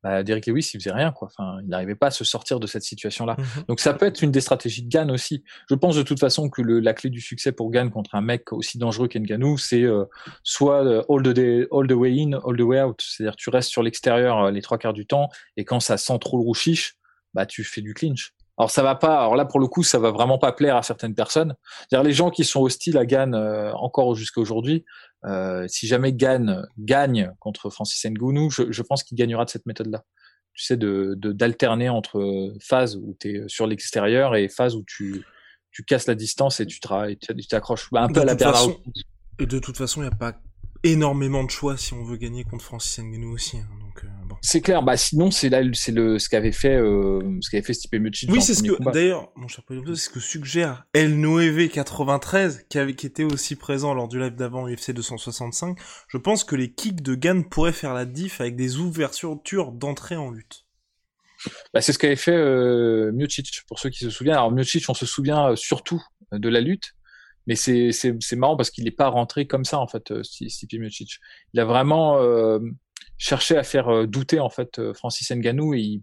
[0.04, 1.30] bah, Derek Lewis, il faisait rien, quoi.
[1.32, 3.38] Enfin, il n'arrivait pas à se sortir de cette situation-là.
[3.38, 5.46] Mmh Donc, ça peut être une des stratégies de Gann aussi.
[5.70, 8.22] Je pense de toute façon que le, la clé du succès pour Gann contre un
[8.22, 10.04] mec aussi dangereux qu'Enganou, c'est euh,
[10.44, 13.02] soit euh, all, the day, all the way in, all the way out.
[13.02, 16.20] C'est-à-dire, tu restes sur l'extérieur euh, les trois quarts du temps, et quand ça sent
[16.20, 16.98] trop le rouchiche,
[17.34, 18.34] bah, tu fais du clinch.
[18.58, 19.20] Alors ça va pas.
[19.20, 21.56] Alors là pour le coup, ça va vraiment pas plaire à certaines personnes.
[21.90, 23.36] C'est-à-dire les gens qui sont hostiles à Gann
[23.74, 24.86] encore jusqu'à aujourd'hui,
[25.26, 29.66] euh, si jamais Gann gagne contre Francis Ngannou, je, je pense qu'il gagnera de cette
[29.66, 30.04] méthode-là.
[30.54, 35.26] Tu sais, de d'alterner entre phases où tu es sur l'extérieur et phases où tu,
[35.72, 38.80] tu casses la distance et tu t'accroches un peu à la façon,
[39.40, 40.34] Et de toute façon, il n'y a pas
[40.84, 43.58] énormément de choix si on veut gagner contre Francis Ngannou aussi.
[43.58, 43.68] Hein.
[43.80, 44.08] Donc, euh,
[44.44, 44.84] c'est clair.
[44.84, 48.30] Bah sinon c'est là c'est le ce qu'avait fait euh, ce qu'avait fait Stipe Miocic.
[48.30, 52.78] Oui, c'est ce que d'ailleurs mon cher c'est ce que suggère El Noeve 93 qui
[52.78, 55.78] avait qui était aussi présent lors du live d'avant UFC 265.
[56.08, 60.18] Je pense que les kicks de Gann pourraient faire la diff avec des ouvertures d'entrée
[60.18, 60.66] en lutte.
[61.74, 64.36] Bah, c'est ce qu'avait fait euh, Miocic pour ceux qui se souviennent.
[64.36, 66.02] Alors Miocic, on se souvient euh, surtout
[66.32, 66.96] de la lutte,
[67.48, 71.20] mais c'est marrant parce qu'il n'est pas rentré comme ça en fait euh, Stipe Miocic.
[71.54, 72.60] Il a vraiment euh,
[73.24, 76.02] cherchait à faire euh, douter en fait euh, Francis Ngannou et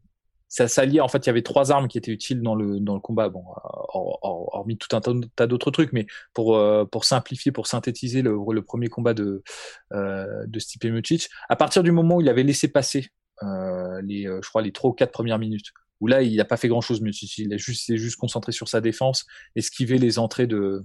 [0.48, 2.94] ça s'alliait en fait il y avait trois armes qui étaient utiles dans le dans
[2.94, 3.28] le combat.
[3.28, 3.44] Bon
[3.92, 5.00] hormis tout un
[5.37, 9.44] tas d'autres trucs mais pour euh, pour simplifier pour synthétiser le, le premier combat de
[9.92, 13.11] euh, de Stipe Miocic à partir du moment où il avait laissé passer
[13.44, 16.56] euh, les je crois les trois ou quatre premières minutes où là il n'a pas
[16.56, 17.38] fait grand chose Miocic.
[17.38, 20.83] Il a juste s'est juste concentré sur sa défense esquiver les entrées de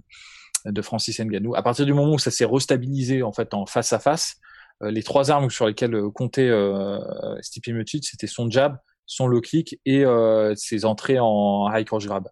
[0.66, 1.56] de Francis Ngannou.
[1.56, 4.45] À partir du moment où ça s'est restabilisé en fait en face à face euh,
[4.82, 7.00] les trois armes sur lesquelles euh, comptait euh,
[7.42, 10.04] Stipe Miocic, c'était son jab, son low kick et
[10.56, 12.28] ses entrées en high cross grab.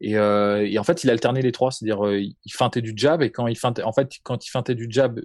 [0.00, 3.48] Et, et, en fait, il alternait les trois, c'est-à-dire il feintait du jab et quand
[3.48, 5.20] il feintait, en fait, quand il feintait du jab,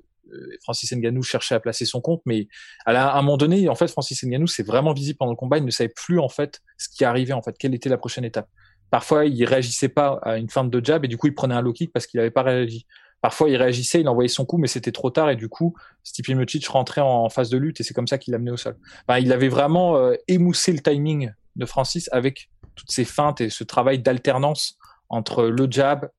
[0.64, 2.48] Francis Ngannou cherchait à placer son compte, mais
[2.88, 5.66] à, un moment donné, en fait, Francis Ngannou, c'est vraiment visible pendant le combat, il
[5.66, 8.50] ne savait plus en fait ce qui arrivait, en fait, quelle était la prochaine étape.
[8.90, 11.62] Parfois, il réagissait pas à une feinte de jab et du coup, il prenait un
[11.62, 12.88] low kick parce qu'il n'avait pas réagi.
[13.22, 16.30] Parfois, il réagissait, il envoyait son coup, mais c'était trop tard et du coup, Stipe
[16.30, 18.78] Miocic rentrait en phase de lutte et c'est comme ça qu'il l'a mené au sol.
[19.20, 23.64] il avait vraiment euh, émoussé le timing de Francis avec toutes ces feintes et ce
[23.64, 24.78] travail d'alternance
[25.10, 26.10] entre le jab,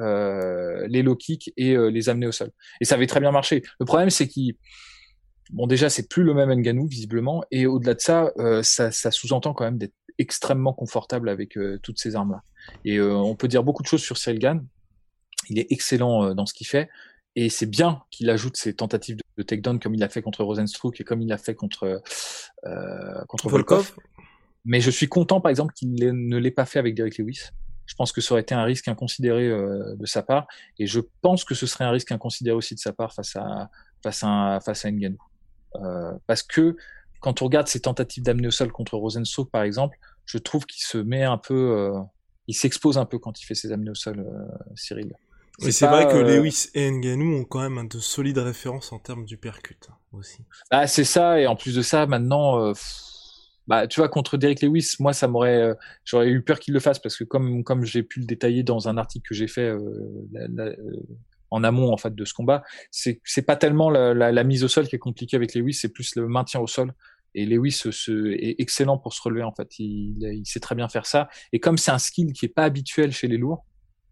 [0.00, 2.50] euh, les low kicks et euh, les amener au sol.
[2.80, 3.62] Et ça avait très bien marché.
[3.78, 4.54] Le problème, c'est qu'il
[5.50, 9.52] bon déjà c'est plus le même Nganou visiblement et au-delà de ça, ça, ça sous-entend
[9.52, 12.42] quand même d'être extrêmement confortable avec toutes ces armes là.
[12.84, 14.66] Et on peut dire beaucoup de choses sur Cyril Gann,
[15.48, 16.88] il est excellent euh, dans ce qu'il fait.
[17.34, 21.00] Et c'est bien qu'il ajoute ses tentatives de, takedown comme il l'a fait contre Rosenstruck
[21.00, 22.02] et comme il l'a fait contre,
[22.64, 23.94] euh, contre Volkov.
[24.64, 27.50] Mais je suis content, par exemple, qu'il ne l'ait pas fait avec Derek Lewis.
[27.86, 30.46] Je pense que ça aurait été un risque inconsidéré euh, de sa part.
[30.78, 33.70] Et je pense que ce serait un risque inconsidéré aussi de sa part face à,
[34.02, 35.22] face à, face à Ngannou.
[35.76, 36.76] Euh, parce que
[37.20, 40.82] quand on regarde ses tentatives d'amener au sol contre Rosenstruck, par exemple, je trouve qu'il
[40.82, 42.00] se met un peu, euh,
[42.48, 44.26] il s'expose un peu quand il fait ses amener au sol,
[44.74, 45.14] Cyril.
[45.62, 48.98] Mais c'est vrai que euh, Lewis et Nganou ont quand même de solides références en
[48.98, 50.44] termes du percut hein, aussi.
[50.70, 52.72] Ah, c'est ça, et en plus de ça, maintenant, euh,
[53.66, 56.80] bah, tu vois, contre Derek Lewis, moi, ça m'aurait, euh, j'aurais eu peur qu'il le
[56.80, 59.72] fasse parce que comme, comme j'ai pu le détailler dans un article que j'ai fait
[61.50, 64.68] en amont en fait de ce combat, c'est, c'est pas tellement la, la, mise au
[64.68, 66.92] sol qui est compliquée avec Lewis, c'est plus le maintien au sol.
[67.34, 69.78] Et Lewis est excellent pour se relever en fait.
[69.78, 71.28] Il, il sait très bien faire ça.
[71.52, 73.66] Et comme c'est un skill qui est pas habituel chez les lourds,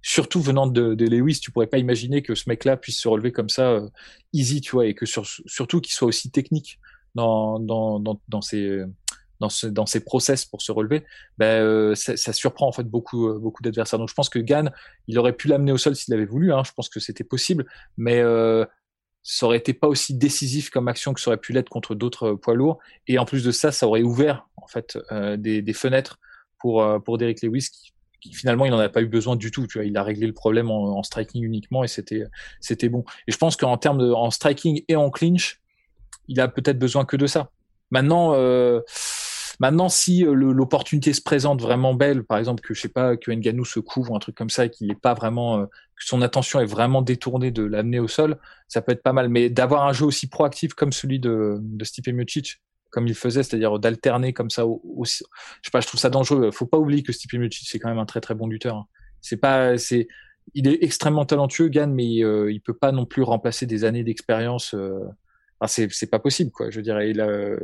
[0.04, 3.32] surtout venant de, de, Lewis, tu pourrais pas imaginer que ce mec-là puisse se relever
[3.32, 3.88] comme ça euh,
[4.34, 6.78] easy, tu vois, et que sur, surtout qu'il soit aussi technique
[7.14, 8.84] dans dans dans, dans ses
[9.40, 11.04] dans, dans ses process pour se relever,
[11.38, 13.98] ben euh, ça, ça, surprend en fait beaucoup euh, beaucoup d'adversaires.
[13.98, 14.70] Donc je pense que Gann,
[15.08, 16.52] il aurait pu l'amener au sol s'il avait voulu.
[16.52, 17.64] Hein, je pense que c'était possible,
[17.96, 18.22] mais
[19.22, 22.34] ça aurait été pas aussi décisif comme action que ça aurait pu l'être contre d'autres
[22.34, 22.78] poids lourds.
[23.06, 24.98] Et en plus de ça, ça aurait ouvert en fait
[25.38, 26.18] des, des, fenêtres
[26.58, 27.93] pour pour Derek Lewis qui,
[28.32, 29.66] finalement il n'en a pas eu besoin du tout.
[29.66, 32.24] Tu vois, il a réglé le problème en, striking uniquement et c'était
[32.60, 33.04] c'était bon.
[33.26, 35.60] Et je pense qu'en termes de en striking et en clinch,
[36.28, 37.50] il a peut-être besoin que de ça.
[37.90, 38.80] Maintenant, euh,
[39.60, 43.30] maintenant si euh, l'opportunité se présente vraiment belle, par exemple que je sais pas que
[43.30, 46.04] Nganou se couvre ou un truc comme ça et qu'il n'est pas vraiment euh, que
[46.04, 49.28] son attention est vraiment détournée de l'amener au sol, ça peut être pas mal.
[49.28, 52.60] Mais d'avoir un jeu aussi proactif comme celui de, de Stipe Miocic,
[52.94, 54.64] comme il faisait, c'est-à-dire d'alterner comme ça.
[54.66, 55.24] aussi.
[55.60, 56.52] je sais pas, je trouve ça dangereux.
[56.52, 58.76] Faut pas oublier que Stipe Miocic c'est quand même un très très bon lutteur.
[58.76, 58.86] Hein.
[59.20, 60.06] C'est pas, c'est,
[60.54, 64.04] il est extrêmement talentueux, Gann, mais euh, il peut pas non plus remplacer des années
[64.04, 64.74] d'expérience.
[64.74, 65.00] Euh...
[65.66, 66.68] C'est c'est pas possible quoi.
[66.68, 67.10] Je dirais.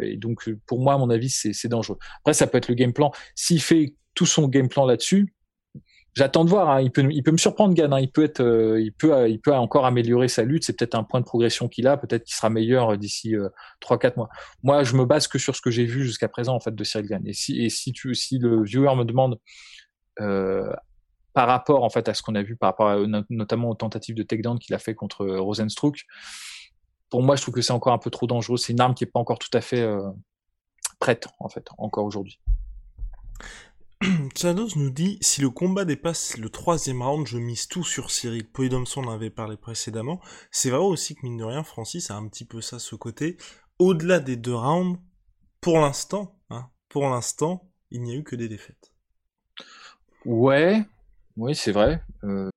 [0.00, 1.98] Et, donc pour moi, à mon avis, c'est c'est dangereux.
[2.20, 3.12] Après, ça peut être le game plan.
[3.34, 5.34] S'il fait tout son game plan là-dessus,
[6.14, 6.70] j'attends de voir.
[6.70, 6.80] Hein.
[6.80, 7.92] Il peut, il peut me surprendre, Gann.
[7.92, 8.00] Hein.
[8.00, 10.64] Il peut être, euh, il peut, il peut encore améliorer sa lutte.
[10.64, 11.96] C'est peut-être un point de progression qu'il a.
[11.96, 13.34] Peut-être qu'il sera meilleur d'ici
[13.80, 14.28] trois, quatre mois.
[14.62, 16.84] Moi, je me base que sur ce que j'ai vu jusqu'à présent en fait de
[16.84, 17.26] Cyril Gann.
[17.26, 19.38] Et si, et si tu, si le viewer me demande
[21.32, 24.22] par rapport en fait à ce qu'on a vu, par rapport notamment aux tentatives de
[24.22, 26.04] takedown qu'il a fait contre Rosenstruck,
[27.08, 28.56] pour moi, je trouve que c'est encore un peu trop dangereux.
[28.56, 29.86] C'est une arme qui est pas encore tout à fait
[31.00, 32.38] prête en fait, encore aujourd'hui.
[34.34, 38.48] Shadows nous dit si le combat dépasse le troisième round, je mise tout sur Cyril.
[38.48, 40.20] Polydomson en avait parlé précédemment.
[40.50, 43.36] C'est vrai aussi que mine de rien, Francis a un petit peu ça ce côté.
[43.78, 44.98] Au-delà des deux rounds,
[45.60, 48.94] pour l'instant, hein, pour l'instant, il n'y a eu que des défaites.
[50.24, 50.82] Ouais,
[51.36, 52.02] oui, c'est vrai.
[52.24, 52.48] Euh...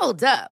[0.00, 0.57] Hold up.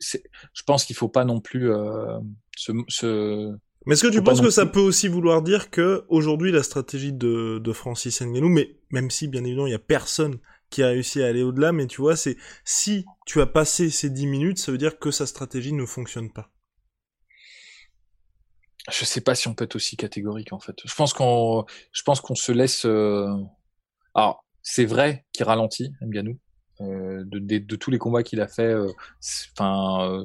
[0.00, 2.18] je pense qu'il faut pas non plus euh,
[2.56, 3.52] se, se,
[3.86, 7.12] Mais est-ce que tu penses que ça peut aussi vouloir dire que aujourd'hui la stratégie
[7.12, 10.38] de, de Francis Ngannou, mais même si bien évidemment il y a personne
[10.70, 14.10] qui a réussi à aller au-delà, mais tu vois, c'est si tu as passé ces
[14.10, 16.50] 10 minutes, ça veut dire que sa stratégie ne fonctionne pas.
[18.90, 20.76] Je sais pas si on peut être aussi catégorique en fait.
[20.84, 22.84] Je pense qu'on, je pense qu'on se laisse.
[22.84, 23.32] Euh...
[24.14, 26.38] Alors c'est vrai qu'il ralentit Ngannou,
[26.80, 28.62] euh, de, de, de, tous les combats qu'il a fait.
[28.62, 28.90] Euh,
[29.56, 30.24] enfin,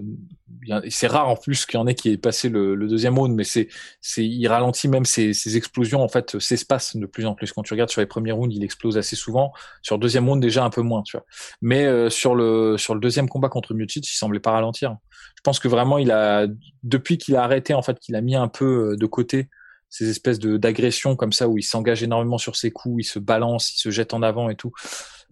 [0.68, 3.18] euh, c'est rare en plus qu'il y en ait qui ait passé le, le deuxième
[3.20, 3.68] round, mais c'est,
[4.02, 7.54] c'est, il ralentit même ses, ses explosions en fait s'espacent de plus en plus.
[7.54, 9.54] Quand tu regardes sur les premiers rounds, il explose assez souvent.
[9.84, 11.26] Sur le deuxième round, déjà un peu moins, tu vois.
[11.62, 14.98] Mais euh, sur le sur le deuxième combat contre Miocic, il semblait pas ralentir.
[15.36, 16.48] Je pense que vraiment, il a
[16.82, 19.50] depuis qu'il a arrêté en fait, qu'il a mis un peu de côté
[19.92, 23.20] ces espèces de d'agressions comme ça où il s'engage énormément sur ses coups, il se
[23.20, 24.72] balance, il se jette en avant et tout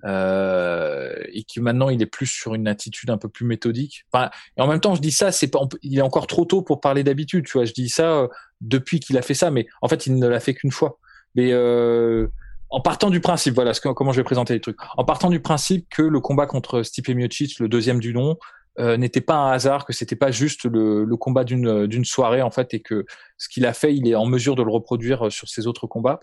[0.03, 4.05] euh, et qui maintenant il est plus sur une attitude un peu plus méthodique.
[4.11, 6.61] Enfin, et en même temps, je dis ça, c'est pas, il est encore trop tôt
[6.61, 7.65] pour parler d'habitude, tu vois.
[7.65, 8.27] Je dis ça euh,
[8.61, 10.99] depuis qu'il a fait ça, mais en fait, il ne l'a fait qu'une fois.
[11.35, 12.27] Mais euh,
[12.69, 14.77] en partant du principe, voilà, ce que, comment je vais présenter les trucs.
[14.97, 18.37] En partant du principe que le combat contre Stipe Miocic, le deuxième du nom,
[18.79, 22.43] euh, n'était pas un hasard, que c'était pas juste le, le combat d'une d'une soirée
[22.43, 23.05] en fait, et que
[23.37, 26.19] ce qu'il a fait, il est en mesure de le reproduire sur ses autres combats.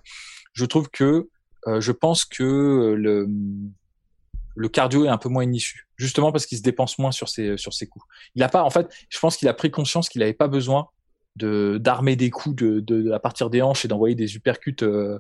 [0.52, 1.28] Je trouve que
[1.66, 3.28] euh, je pense que euh, le,
[4.56, 7.28] le cardio est un peu moins une issue, justement parce qu'il se dépense moins sur
[7.28, 8.04] ses sur ses coups.
[8.34, 10.88] Il a pas, en fait, je pense qu'il a pris conscience qu'il n'avait pas besoin
[11.36, 15.18] de d'armer des coups de, de, à partir des hanches et d'envoyer des uppercuts, euh,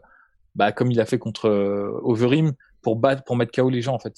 [0.54, 2.52] bah, comme il a fait contre euh, Overeem
[2.82, 3.94] pour battre, pour mettre KO les gens.
[3.94, 4.14] En fait,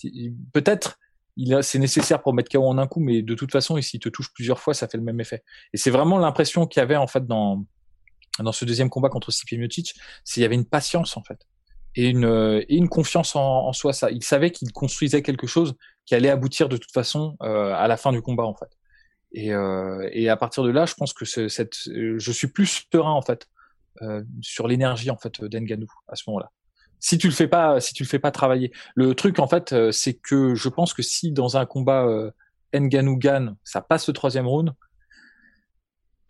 [0.52, 0.98] peut-être
[1.38, 4.08] il c'est nécessaire pour mettre KO en un coup, mais de toute façon, s'il te
[4.08, 5.42] touche plusieurs fois, ça fait le même effet.
[5.72, 7.64] Et c'est vraiment l'impression qu'il y avait en fait dans
[8.38, 11.46] dans ce deuxième combat contre Stipe Miocic, c'est qu'il y avait une patience en fait
[11.96, 13.92] et une, euh, et une confiance en, en, soi.
[13.92, 17.88] Ça, il savait qu'il construisait quelque chose qui allait aboutir de toute façon euh, à
[17.88, 18.70] la fin du combat en fait.
[19.32, 23.10] Et, euh, et à partir de là, je pense que cette, je suis plus serein
[23.10, 23.48] en fait
[24.02, 26.50] euh, sur l'énergie en fait d'Enganou à ce moment-là.
[27.00, 29.72] Si tu le fais pas, si tu le fais pas travailler, le truc en fait,
[29.72, 32.30] euh, c'est que je pense que si dans un combat euh,
[32.74, 34.72] Nganou gagne, ça passe le troisième round,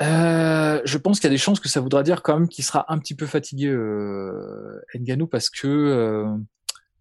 [0.03, 2.65] euh, je pense qu'il y a des chances que ça voudra dire quand même qu'il
[2.65, 6.27] sera un petit peu fatigué euh, Nganou parce que euh,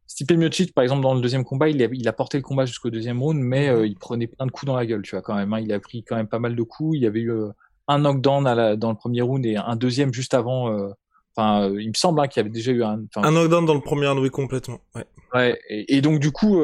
[0.08, 2.66] Stipe Miocic par exemple dans le deuxième combat il a, il a porté le combat
[2.66, 5.22] jusqu'au deuxième round mais euh, il prenait plein de coups dans la gueule tu vois
[5.22, 6.96] quand même hein, il a pris quand même pas mal de coups.
[6.96, 7.50] Il y avait eu euh,
[7.90, 10.92] un knockdown à la, dans le premier round et un deuxième juste avant euh,
[11.36, 13.82] enfin il me semble hein, qu'il y avait déjà eu un un knockdown dans le
[13.82, 16.62] premier round oui complètement ouais, ouais et, et donc du coup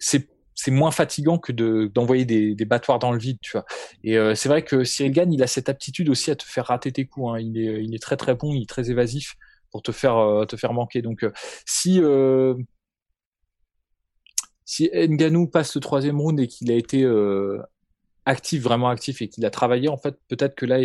[0.00, 0.28] c'est
[0.62, 3.64] c'est moins fatigant que de d'envoyer des, battoirs dans le vide, tu vois.
[4.04, 6.66] Et euh, c'est vrai que Cyril Gann, il a cette aptitude aussi à te faire
[6.66, 7.30] rater tes coups.
[7.30, 7.38] Hein.
[7.40, 9.36] Il est il est très très bon, il est très évasif
[9.70, 11.00] pour te faire euh, te faire manquer.
[11.00, 11.32] Donc euh,
[11.66, 12.54] si euh,
[14.66, 17.04] si Nganou passe le troisième round et qu'il a été
[18.26, 20.78] actif, vraiment actif et qu'il a travaillé, en fait, peut-être que là,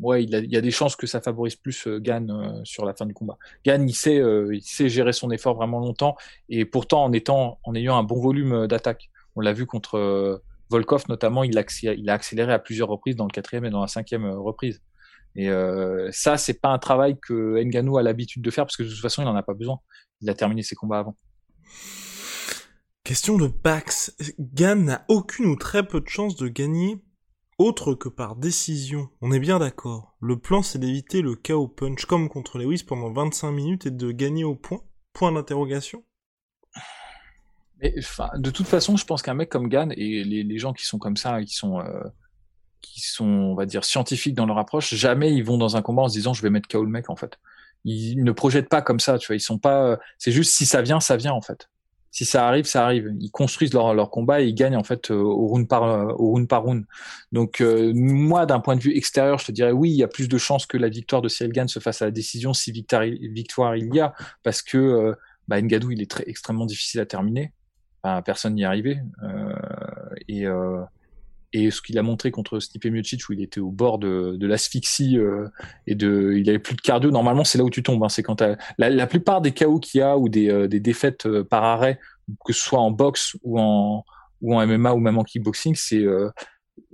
[0.00, 2.84] ouais, il, a, y a des chances que ça favorise plus euh, Gann euh, sur
[2.84, 3.38] la fin du combat.
[3.64, 6.16] Gann, il sait, euh, il sait gérer son effort vraiment longtemps
[6.48, 9.10] et pourtant en étant, en ayant un bon volume d'attaque.
[9.36, 11.62] On l'a vu contre Volkov notamment, il a,
[12.12, 14.80] accéléré, à plusieurs reprises dans le quatrième et dans la cinquième reprise.
[15.36, 18.84] Et euh, ça, c'est pas un travail que Ngannou a l'habitude de faire parce que
[18.84, 19.80] de toute façon, il en a pas besoin.
[20.20, 21.16] Il a terminé ses combats avant.
[23.04, 24.16] Question de Pax.
[24.38, 27.04] Gann n'a aucune ou très peu de chances de gagner
[27.58, 29.10] autre que par décision.
[29.20, 30.16] On est bien d'accord.
[30.22, 34.10] Le plan, c'est d'éviter le KO punch comme contre Lewis pendant 25 minutes et de
[34.10, 34.80] gagner au point.
[35.12, 36.02] Point d'interrogation.
[37.82, 41.18] de toute façon, je pense qu'un mec comme Gann et les, gens qui sont comme
[41.18, 42.04] ça, qui sont, euh,
[42.80, 46.04] qui sont, on va dire, scientifiques dans leur approche, jamais ils vont dans un combat
[46.04, 47.38] en se disant je vais mettre KO le mec en fait.
[47.84, 49.36] Ils ne projettent pas comme ça, tu vois.
[49.36, 49.98] Ils sont pas.
[50.16, 51.68] C'est juste si ça vient, ça vient en fait
[52.14, 53.12] si ça arrive, ça arrive.
[53.18, 56.12] Ils construisent leur, leur combat et ils gagnent en fait euh, au round par euh,
[56.12, 56.84] au round par round.
[57.32, 60.06] Donc euh, moi, d'un point de vue extérieur, je te dirais oui, il y a
[60.06, 63.02] plus de chances que la victoire de Cyril se fasse à la décision si victoire,
[63.02, 65.14] victoire il y a, parce que euh,
[65.48, 67.52] bah, Ngadou il est très extrêmement difficile à terminer.
[68.24, 69.00] Personne n'y est arrivé.
[70.28, 70.44] et
[71.54, 75.16] et ce qu'il a montré contre Stipe Miocic où il était au bord de, l'asphyxie
[75.86, 78.08] et de il avait plus de cardio normalement c'est là où tu tombes hein.
[78.08, 78.42] c'est quand
[78.76, 81.98] la, la, plupart des KO qu'il y a ou des, des défaites par arrêt
[82.44, 84.04] que ce soit en boxe ou en
[84.44, 86.30] ou en MMA ou même en kickboxing, c'est euh,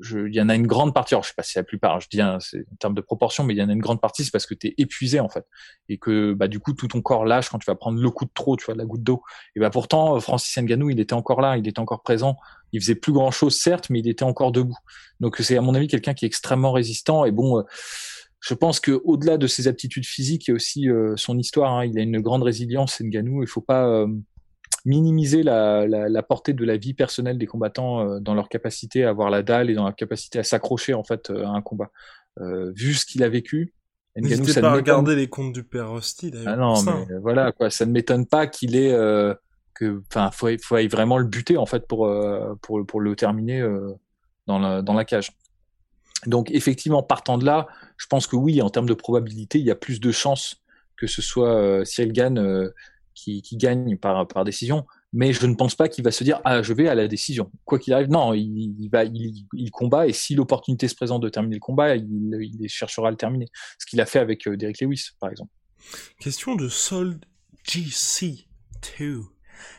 [0.03, 2.09] il y en a une grande partie, alors je sais pas si la plupart, je
[2.09, 2.39] dis en
[2.79, 4.69] termes de proportion, mais il y en a une grande partie, c'est parce que tu
[4.69, 5.45] es épuisé en fait,
[5.89, 8.25] et que bah du coup tout ton corps lâche quand tu vas prendre le coup
[8.25, 9.23] de trop, tu vois, la goutte d'eau.
[9.57, 12.37] Et bah pourtant Francis Ngannou, il était encore là, il était encore présent,
[12.73, 14.79] il faisait plus grand chose certes, mais il était encore debout.
[15.21, 17.25] Donc c'est à mon avis quelqu'un qui est extrêmement résistant.
[17.25, 17.63] Et bon, euh,
[18.41, 21.73] je pense que au-delà de ses aptitudes physiques, il y a aussi euh, son histoire.
[21.75, 21.85] Hein.
[21.85, 23.43] il a une grande résilience, Ngannou.
[23.43, 24.07] Il faut pas
[24.85, 29.05] minimiser la, la, la, portée de la vie personnelle des combattants euh, dans leur capacité
[29.05, 31.63] à avoir la dalle et dans leur capacité à s'accrocher en fait euh, à un
[31.63, 31.91] combat.
[32.41, 33.75] Euh, vu ce qu'il a vécu,
[34.17, 36.49] N'hésitez pas à regarder les comptes du père Rusty d'ailleurs.
[36.49, 38.91] Ah non, mais voilà quoi, ça ne m'étonne pas qu'il ait
[39.75, 42.13] que, enfin, faut, faut vraiment le buter en fait pour
[42.61, 43.65] pour pour le terminer
[44.49, 45.31] dans la dans la cage.
[46.27, 49.71] Donc effectivement, partant de là, je pense que oui, en termes de probabilité, il y
[49.71, 50.61] a plus de chances
[50.97, 52.73] que ce soit Cyril Gann
[53.15, 56.73] qui, gagne par, décision, mais je ne pense pas qu'il va se dire ah je
[56.73, 57.51] vais à la décision.
[57.65, 61.57] Quoi qu'il arrive non il, va il, combat et si l'opportunité se présente de terminer
[61.57, 63.47] le combat il, cherchera à le terminer.
[63.79, 65.51] Ce qu'il a fait avec euh, Derek Lewis par exemple.
[66.19, 67.25] Question de Sold
[67.65, 68.47] GC
[68.99, 69.23] 2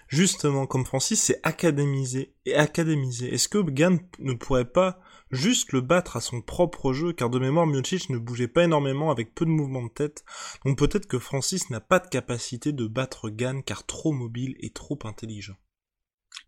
[0.08, 5.00] justement comme Francis c'est académisé et académisé est-ce que Gann ne pourrait pas
[5.32, 9.12] juste le battre à son propre jeu, car de mémoire Miocic ne bougeait pas énormément
[9.12, 10.24] avec peu de mouvements de tête,
[10.66, 14.72] donc peut-être que Francis n'a pas de capacité de battre Gann car trop mobile et
[14.72, 15.56] trop intelligent.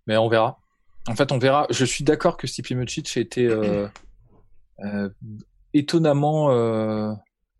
[0.07, 0.59] Mais on verra.
[1.07, 1.67] En fait, on verra.
[1.69, 3.87] Je suis d'accord que Stipe Miocic a été euh,
[4.79, 5.09] euh,
[5.73, 7.11] étonnamment euh,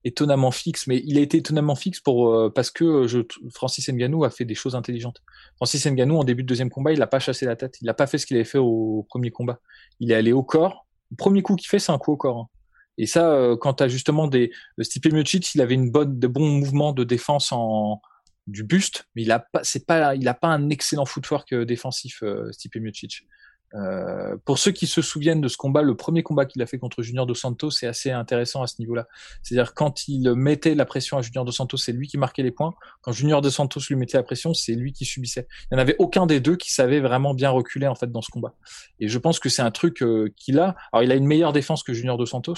[0.06, 3.20] étonnamment fixe, mais il a été étonnamment fixe pour parce que je,
[3.54, 5.22] Francis Ngannou a fait des choses intelligentes.
[5.56, 7.94] Francis Ngannou en début de deuxième combat, il n'a pas chassé la tête, il n'a
[7.94, 9.60] pas fait ce qu'il avait fait au premier combat.
[10.00, 12.38] Il est allé au corps, premier coup qu'il fait, c'est un coup au corps.
[12.38, 12.48] Hein.
[12.98, 14.52] Et ça, euh, quand tu as justement des.
[14.80, 18.02] Stipe Miocic, il avait une bonne, de bons mouvements de défense en
[18.46, 22.76] du buste, mais il a pas, pas, pas un excellent footwork euh, défensif, euh, Stipe
[22.76, 23.26] Miocic.
[23.76, 26.78] Euh, pour ceux qui se souviennent de ce combat, le premier combat qu'il a fait
[26.78, 29.08] contre Junior Dos Santos, c'est assez intéressant à ce niveau-là.
[29.42, 32.52] C'est-à-dire quand il mettait la pression à Junior Dos Santos, c'est lui qui marquait les
[32.52, 32.74] points.
[33.02, 35.48] Quand Junior Dos Santos lui mettait la pression, c'est lui qui subissait.
[35.72, 38.22] Il n'y en avait aucun des deux qui savait vraiment bien reculer en fait dans
[38.22, 38.54] ce combat.
[39.00, 40.76] Et je pense que c'est un truc euh, qu'il a.
[40.92, 42.56] Alors il a une meilleure défense que Junior Dos Santos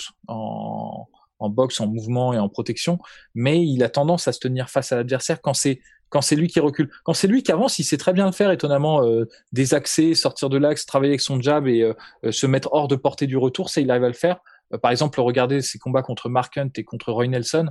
[1.39, 3.00] en boxe, en mouvement et en protection,
[3.34, 6.48] mais il a tendance à se tenir face à l'adversaire quand c'est quand c'est lui
[6.48, 6.89] qui recule.
[7.04, 10.50] Quand c'est lui qui avance, il sait très bien le faire, étonnamment, euh, désaxer, sortir
[10.50, 11.93] de l'axe, travailler avec son jab et euh,
[12.24, 14.38] euh, se mettre hors de portée du retour, ça, il arrive à le faire.
[14.82, 17.67] par exemple, regardez ses combats contre Mark Hunt et contre Roy Nelson.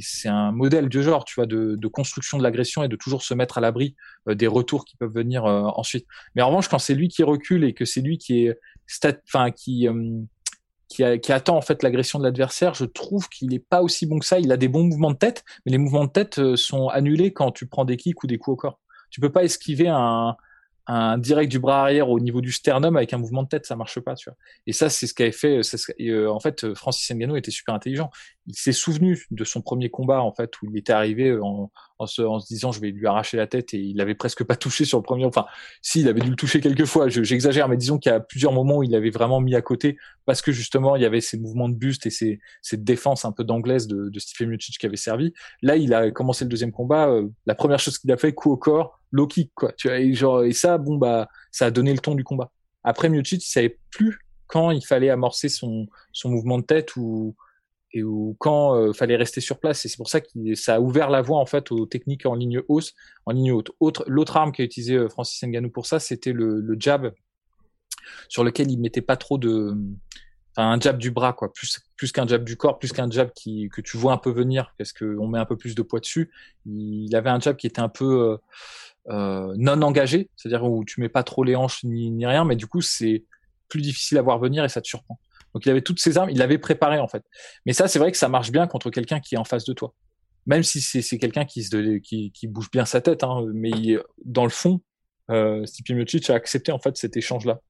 [0.00, 3.22] c'est un modèle du genre, tu vois, de, de construction de l'agression et de toujours
[3.22, 3.96] se mettre à l'abri
[4.26, 6.06] des retours qui peuvent venir ensuite.
[6.34, 8.58] Mais en revanche, quand c'est lui qui recule et que c'est lui qui est,
[9.26, 9.88] enfin, qui
[10.92, 14.26] qui, attend en fait l'agression de l'adversaire, je trouve qu'il n'est pas aussi bon que
[14.26, 14.38] ça.
[14.38, 17.32] Il a des bons mouvements de tête, mais les mouvements de tête euh, sont annulés
[17.32, 18.80] quand tu prends des kicks ou des coups au corps.
[19.10, 20.36] Tu peux pas esquiver un,
[20.86, 23.76] un direct du bras arrière au niveau du sternum avec un mouvement de tête, ça
[23.76, 24.36] marche pas, tu vois.
[24.66, 25.60] Et ça, c'est ce qu'avait fait.
[26.00, 28.10] Euh, en fait, Francis Ngannou était super intelligent.
[28.46, 32.06] Il s'est souvenu de son premier combat, en fait, où il était arrivé en, en,
[32.06, 34.56] se, en se disant, je vais lui arracher la tête, et il avait presque pas
[34.56, 35.24] touché sur le premier.
[35.24, 35.46] Enfin,
[35.82, 37.08] si, il avait dû le toucher quelques fois.
[37.08, 39.96] J'exagère, mais disons qu'il y a plusieurs moments où il avait vraiment mis à côté
[40.24, 43.32] parce que justement, il y avait ces mouvements de buste et ces, cette défense un
[43.32, 45.32] peu d'anglaise de, de Stephen qui avait servi.
[45.62, 47.08] Là, il a commencé le deuxième combat.
[47.08, 49.72] Euh, la première chose qu'il a fait, coup au corps low kick quoi.
[49.72, 52.50] Tu vois et genre et ça bon bah ça a donné le ton du combat.
[52.82, 54.18] Après Miocic il savait plus
[54.48, 57.36] quand il fallait amorcer son son mouvement de tête ou
[57.92, 59.84] et ou quand euh, fallait rester sur place.
[59.84, 62.34] Et c'est pour ça que ça a ouvert la voie en fait aux techniques en
[62.34, 62.94] ligne hausse
[63.26, 63.70] en ligne haute.
[63.80, 67.12] Autre l'autre arme qu'a utilisé euh, Francis Ngannou pour ça c'était le, jab
[68.28, 69.76] sur lequel il mettait pas trop de
[70.56, 71.52] enfin un jab du bras quoi.
[71.52, 74.30] Plus plus qu'un jab du corps plus qu'un jab qui que tu vois un peu
[74.30, 76.30] venir parce que on met un peu plus de poids dessus.
[76.66, 78.36] Il avait un jab qui était un peu euh,
[79.08, 82.66] euh, non engagé, c'est-à-dire où tu mets pas trop les hanches ni, rien, mais du
[82.66, 83.24] coup c'est
[83.68, 85.18] plus difficile à voir venir et ça te surprend.
[85.54, 87.24] Donc il avait toutes ses armes, il l'avait préparé en fait.
[87.66, 89.72] Mais ça, c'est vrai que ça marche bien contre quelqu'un qui est en face de
[89.72, 89.94] toi.
[90.46, 91.68] Même si c'est quelqu'un qui,
[92.48, 94.80] bouge bien sa tête, hein, mais dans le fond,
[95.30, 97.60] euh, Stipe Miocic a accepté en fait cet échange-là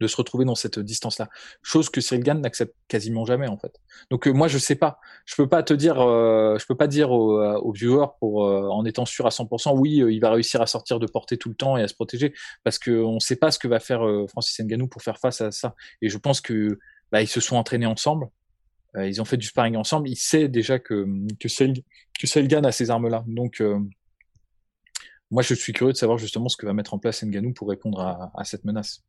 [0.00, 1.28] de se retrouver dans cette distance-là.
[1.62, 3.80] Chose que Cyril n'accepte quasiment jamais en fait.
[4.10, 6.86] Donc euh, moi je sais pas, je peux pas te dire, euh, je peux pas
[6.86, 10.60] dire aux, euh, aux viewers pour en étant sûr à 100%, oui il va réussir
[10.60, 13.36] à sortir de portée tout le temps et à se protéger parce que on sait
[13.36, 15.74] pas ce que va faire Francis Ngannou pour faire face à ça.
[16.02, 16.78] Et je pense que
[17.12, 18.28] bah, ils se sont entraînés ensemble,
[18.96, 21.06] ils ont fait du sparring ensemble, il sait déjà que
[21.38, 23.24] que a ces armes-là.
[23.26, 23.62] Donc
[25.30, 27.68] moi, je suis curieux de savoir justement ce que va mettre en place Ngannou pour
[27.68, 29.02] répondre à cette menace.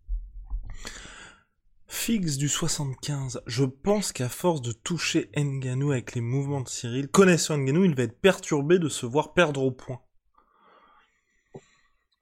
[1.88, 3.42] Fix du 75.
[3.48, 7.96] Je pense qu'à force de toucher Nganou avec les mouvements de Cyril, connaissant Nganou, il
[7.96, 10.02] va être perturbé de se voir perdre au point.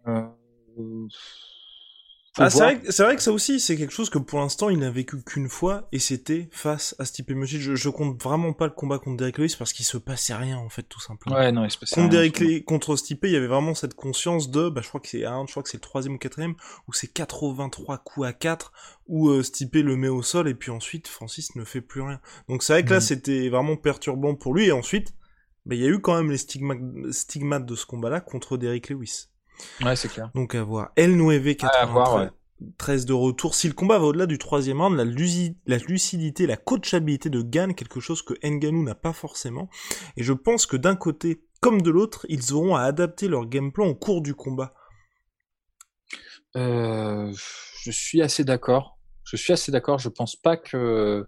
[0.08, 0.28] Euh...
[2.40, 4.80] Ah, c'est vrai, c'est vrai que ça aussi, c'est quelque chose que pour l'instant, il
[4.80, 7.62] n'a vécu qu'une fois, et c'était face à Stipe Miocic.
[7.62, 10.58] Je, je compte vraiment pas le combat contre Derek Lewis parce qu'il se passait rien,
[10.58, 11.36] en fait, tout simplement.
[11.36, 14.50] Ouais, non, il se passait contre Derek contre Stipe, il y avait vraiment cette conscience
[14.50, 16.56] de, bah, je crois que c'est un, je crois que c'est le troisième ou quatrième,
[16.88, 18.72] où c'est 83 coups à 4,
[19.06, 22.20] où euh, Stipe le met au sol, et puis ensuite, Francis ne fait plus rien.
[22.50, 23.02] Donc c'est vrai que là, mm.
[23.02, 25.14] c'était vraiment perturbant pour lui, et ensuite,
[25.68, 26.80] bah, il y a eu quand même les stigmates,
[27.12, 29.28] stigmates de ce combat-là contre Derek Lewis.
[29.82, 30.32] Ouais, c'est clair.
[30.36, 30.91] Donc à voir.
[30.95, 33.56] El 9 93 de retour.
[33.56, 37.74] Si le combat va au-delà du troisième round, la, la, lucidité, la coachabilité de Gann,
[37.74, 39.70] quelque chose que Nganou n'a pas forcément.
[40.18, 43.72] Et je pense que d'un côté comme de l'autre, ils auront à adapter leur game
[43.72, 44.74] plan au cours du combat.
[46.56, 47.34] Euh,
[47.82, 48.99] je suis assez d'accord.
[49.24, 49.99] Je suis assez d'accord.
[49.99, 51.28] Je pense pas que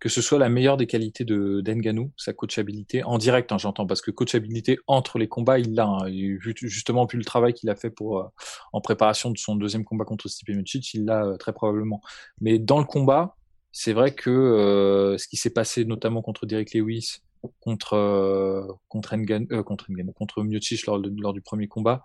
[0.00, 3.86] que ce soit la meilleure des qualités de d'Enganou, sa coachabilité en direct, hein, j'entends,
[3.86, 5.86] parce que coachabilité entre les combats, il l'a.
[5.86, 8.24] Hein, justement, vu le travail qu'il a fait pour euh,
[8.72, 12.00] en préparation de son deuxième combat contre Stipe Miocic, il l'a euh, très probablement.
[12.40, 13.36] Mais dans le combat,
[13.72, 17.18] c'est vrai que euh, ce qui s'est passé notamment contre Derek Lewis,
[17.60, 22.04] contre contre Ngannou, contre contre Miocic lors, du premier combat.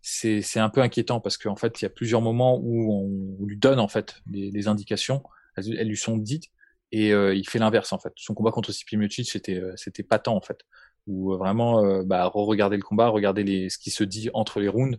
[0.00, 3.56] c'est un peu inquiétant parce qu'en fait il y a plusieurs moments où on, lui
[3.56, 5.22] donne en fait les indications
[5.56, 6.50] elles, lui sont dites
[6.92, 8.12] et euh, il fait l'inverse en fait.
[8.16, 10.60] Son combat contre Stipe Miocic c'était euh, c'était patent en fait,
[11.06, 14.68] où euh, vraiment bah re-regarder le combat, regarder les ce qui se dit entre les
[14.68, 14.98] rounds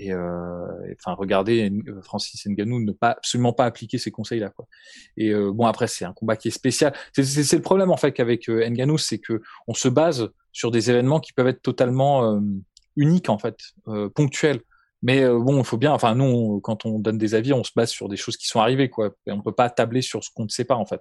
[0.00, 1.72] et enfin regarder
[2.02, 4.68] Francis Ngannou ne pas absolument pas appliquer ces conseils là quoi.
[5.16, 6.94] Et bon après c'est un combat qui est spécial.
[7.12, 11.18] C'est le problème en fait qu'avec Ngannou c'est que on se base sur des événements
[11.18, 12.40] qui peuvent être totalement
[12.94, 13.58] uniques en fait,
[14.14, 14.60] ponctuels.
[15.02, 15.92] Mais euh, bon, il faut bien.
[15.92, 18.60] Enfin, nous, quand on donne des avis, on se base sur des choses qui sont
[18.60, 19.10] arrivées, quoi.
[19.26, 21.00] Et on peut pas tabler sur ce qu'on ne sait pas, en fait.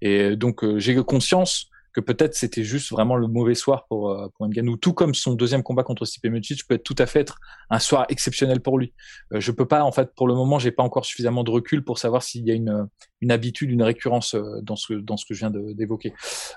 [0.00, 4.28] Et donc, euh, j'ai conscience que peut-être c'était juste vraiment le mauvais soir pour euh,
[4.36, 7.20] pour Ngannou, tout comme son deuxième combat contre Stipe Miocic peut être tout à fait
[7.20, 7.38] être
[7.70, 8.92] un soir exceptionnel pour lui.
[9.32, 11.82] Euh, je peux pas, en fait, pour le moment, j'ai pas encore suffisamment de recul
[11.82, 12.86] pour savoir s'il y a une
[13.22, 16.12] une habitude, une récurrence dans ce dans ce que je viens d'évoquer.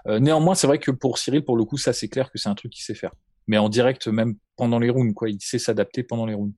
[0.06, 2.56] néanmoins, c'est vrai que pour Cyril, pour le coup, ça c'est clair que c'est un
[2.56, 3.14] truc qu'il sait faire.
[3.48, 6.54] Mais en direct, même pendant les rounds, quoi, il sait s'adapter pendant les rounds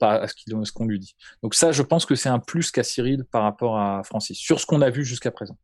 [0.00, 1.14] à ce qu'on lui dit.
[1.42, 4.60] Donc ça, je pense que c'est un plus qu'à Cyril par rapport à Francis, sur
[4.60, 5.56] ce qu'on a vu jusqu'à présent.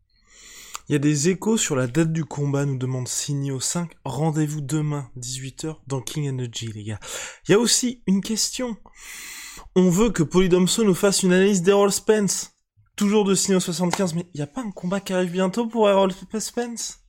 [0.89, 3.93] Il y a des échos sur la date du combat, nous demande Signio 5.
[4.05, 7.01] Rendez-vous demain, 18h, dans King Energy, les gars.
[7.47, 8.77] Il y a aussi une question.
[9.77, 12.53] On veut que Polydomso nous fasse une analyse d'Errol Spence.
[12.97, 15.91] Toujours de Signio 75, mais il n'y a pas un combat qui arrive bientôt pour
[15.91, 17.01] Errol Spence?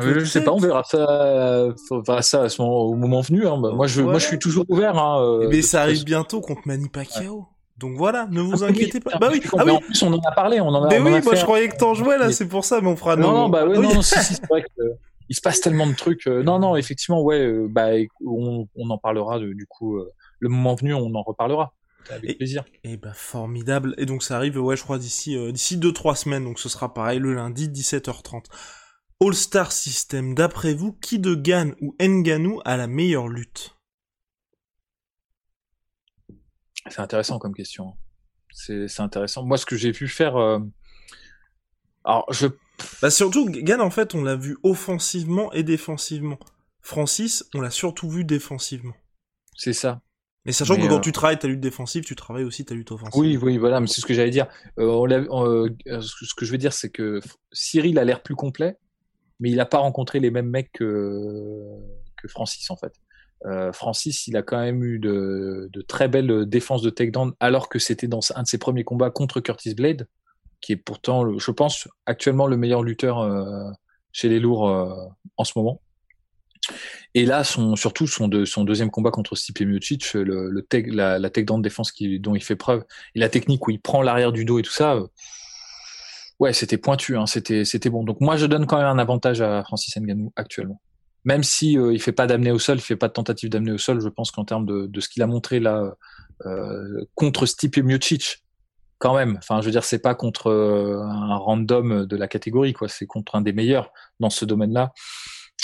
[0.00, 3.46] Je sais pas, on verra ça, on verra ça à ce moment, au moment venu.
[3.46, 3.58] Hein.
[3.58, 4.98] Bah, moi, je, moi, je suis toujours ouvert.
[4.98, 7.46] Hein, euh, mais ça arrive bientôt contre Manny Pacquiao.
[7.78, 9.18] Donc voilà, ne vous ah, inquiétez pas.
[9.18, 9.70] Bah oui, ah, oui.
[9.72, 10.88] En plus, on en a parlé, on en a.
[10.88, 13.16] Mais oui, moi, je croyais que t'en jouais là, c'est pour ça, mais on fera.
[13.16, 14.82] Non, non, bah ouais, non, si, si, c'est vrai que
[15.28, 16.26] il se passe tellement de trucs.
[16.26, 17.88] Euh, non, non, effectivement, ouais, euh, bah,
[18.24, 19.98] on, on en parlera de, du coup,
[20.38, 21.72] le moment venu, on en reparlera.
[22.10, 22.64] Avec plaisir.
[22.84, 23.94] Et bah formidable.
[23.96, 26.44] Et donc ça arrive, ouais, je crois d'ici d'ici deux trois semaines.
[26.44, 28.44] Donc ce sera pareil le lundi 17h30.
[29.20, 33.76] All-Star System, d'après vous, qui de Gann ou Nganou a la meilleure lutte?
[36.88, 37.96] C'est intéressant comme question.
[38.52, 39.44] C'est intéressant.
[39.44, 40.36] Moi, ce que j'ai vu faire...
[40.36, 40.58] Euh,
[42.04, 42.46] alors, je...
[43.00, 46.38] Bah surtout, Gann, en fait, on l'a vu offensivement et défensivement.
[46.80, 48.94] Francis, on l'a surtout vu défensivement.
[49.56, 50.02] C'est ça.
[50.44, 52.92] Mais sachant que quand euh, tu travailles ta lutte défensive, tu travailles aussi ta lutte
[52.92, 53.18] offensive.
[53.18, 54.46] Oui, oui, voilà, mais c'est ce que j'allais dire.
[54.78, 57.20] Euh, ce que je veux dire, c'est que
[57.52, 58.76] Cyril a l'air plus complet,
[59.44, 61.60] mais il n'a pas rencontré les mêmes mecs que,
[62.28, 62.94] Francis en fait.
[63.44, 67.78] Euh, Francis, il a quand même eu de, très belles défenses de takedown, alors que
[67.78, 70.08] c'était dans un de ses premiers combats contre Curtis Blade,
[70.62, 73.70] qui est pourtant, je pense, actuellement le meilleur lutteur euh,
[74.12, 74.88] chez les lourds euh,
[75.36, 75.82] en ce moment.
[77.12, 80.48] Et là, surtout son, de, son deuxième combat contre Stipe Miocic, le,
[80.86, 82.82] la, de défense dont il fait preuve,
[83.14, 84.98] et la technique où il prend l'arrière du dos et tout ça,
[86.40, 88.04] ouais, c'était pointu, hein, c'était, bon.
[88.04, 90.80] Donc moi, je donne quand même un avantage à Francis Ngannou actuellement.
[91.24, 93.72] Même si euh, il fait pas d'amener au sol, il fait pas de tentative d'amener
[93.72, 95.94] au sol, je pense qu'en termes de, ce qu'il a montré là
[96.44, 98.44] euh, contre Stipe Miocic,
[98.98, 99.36] quand même.
[99.38, 102.88] Enfin, je veux dire, c'est pas contre euh, un random de la catégorie, quoi.
[102.88, 104.92] C'est contre un des meilleurs dans ce domaine-là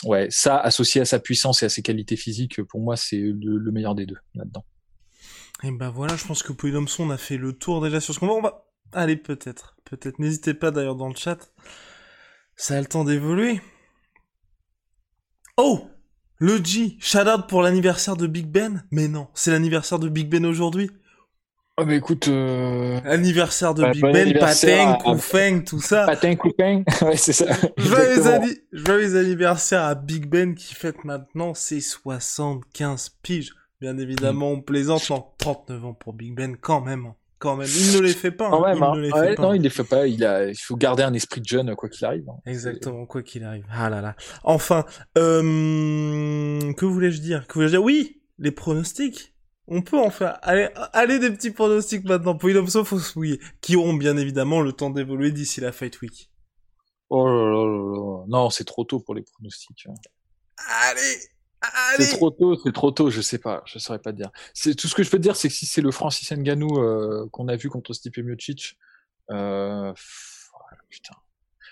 [0.04, 3.70] ouais, ça associé à sa puissance et à ses qualités physiques, pour moi, c'est le,
[3.70, 4.64] meilleur des deux là-dedans.
[5.62, 8.40] Et ben voilà, je pense que Polydomson a fait le tour déjà sur ce qu'on
[8.40, 8.64] va.
[8.92, 10.18] Allez, peut-être, peut-être.
[10.18, 11.52] N'hésitez pas d'ailleurs dans le chat.
[12.56, 13.60] Ça a le temps d'évoluer.
[15.56, 15.88] Oh
[16.38, 20.28] Le G, shout out pour l'anniversaire de Big Ben Mais non, c'est l'anniversaire de Big
[20.28, 20.90] Ben aujourd'hui.
[21.78, 23.00] Oh bah écoute, euh...
[23.04, 26.04] anniversaire de Big Ben, Patin, Koufeng, tout ça.
[26.04, 27.46] Patin, Koufeng, ouais c'est ça.
[27.78, 33.54] Joyeux, anniversaire à Big Ben qui fête maintenant ses 75 piges.
[33.80, 37.14] Bien évidemment, on plaisante, non, 39 ans pour Big Ben quand même.
[37.40, 38.50] Quand même, il ne les fait pas.
[38.50, 38.74] Quand hein.
[38.74, 39.34] même, il hein.
[39.38, 40.06] Non, il les fait pas.
[40.06, 42.28] Il a, il faut garder un esprit de jeune quoi qu'il arrive.
[42.28, 42.36] Hein.
[42.44, 43.64] Exactement, quoi qu'il arrive.
[43.72, 44.14] Ah là là.
[44.44, 44.84] Enfin,
[45.16, 46.72] euh...
[46.74, 47.46] que voulais-je dire?
[47.46, 47.82] Que voulais-je dire?
[47.82, 49.34] Oui, les pronostics
[49.72, 50.38] on peut en faire.
[50.42, 52.36] Allez, allez des petits pronostics maintenant.
[52.36, 53.40] Pour se mouiller.
[53.60, 56.28] Qui auront bien évidemment le temps d'évoluer d'ici la Fight Week.
[57.08, 59.86] Oh là là là Non, c'est trop tôt pour les pronostics.
[59.88, 59.94] Hein.
[60.88, 61.20] Allez
[61.98, 64.30] C'est trop tôt, c'est trop tôt, je sais pas, je saurais pas te dire.
[64.54, 66.78] C'est tout ce que je peux te dire, c'est que si c'est le Francis Ngannou
[66.78, 68.78] euh, qu'on a vu contre Stipe Miocic,
[69.30, 69.92] euh,
[70.88, 71.14] putain,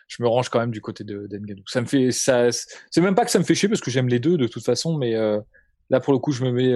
[0.06, 1.62] je me range quand même du côté de d'Ngannou.
[1.66, 4.08] Ça me fait, ça, c'est même pas que ça me fait chier parce que j'aime
[4.08, 5.40] les deux de toute façon, mais euh,
[5.90, 6.74] Là, pour le coup, je me mets,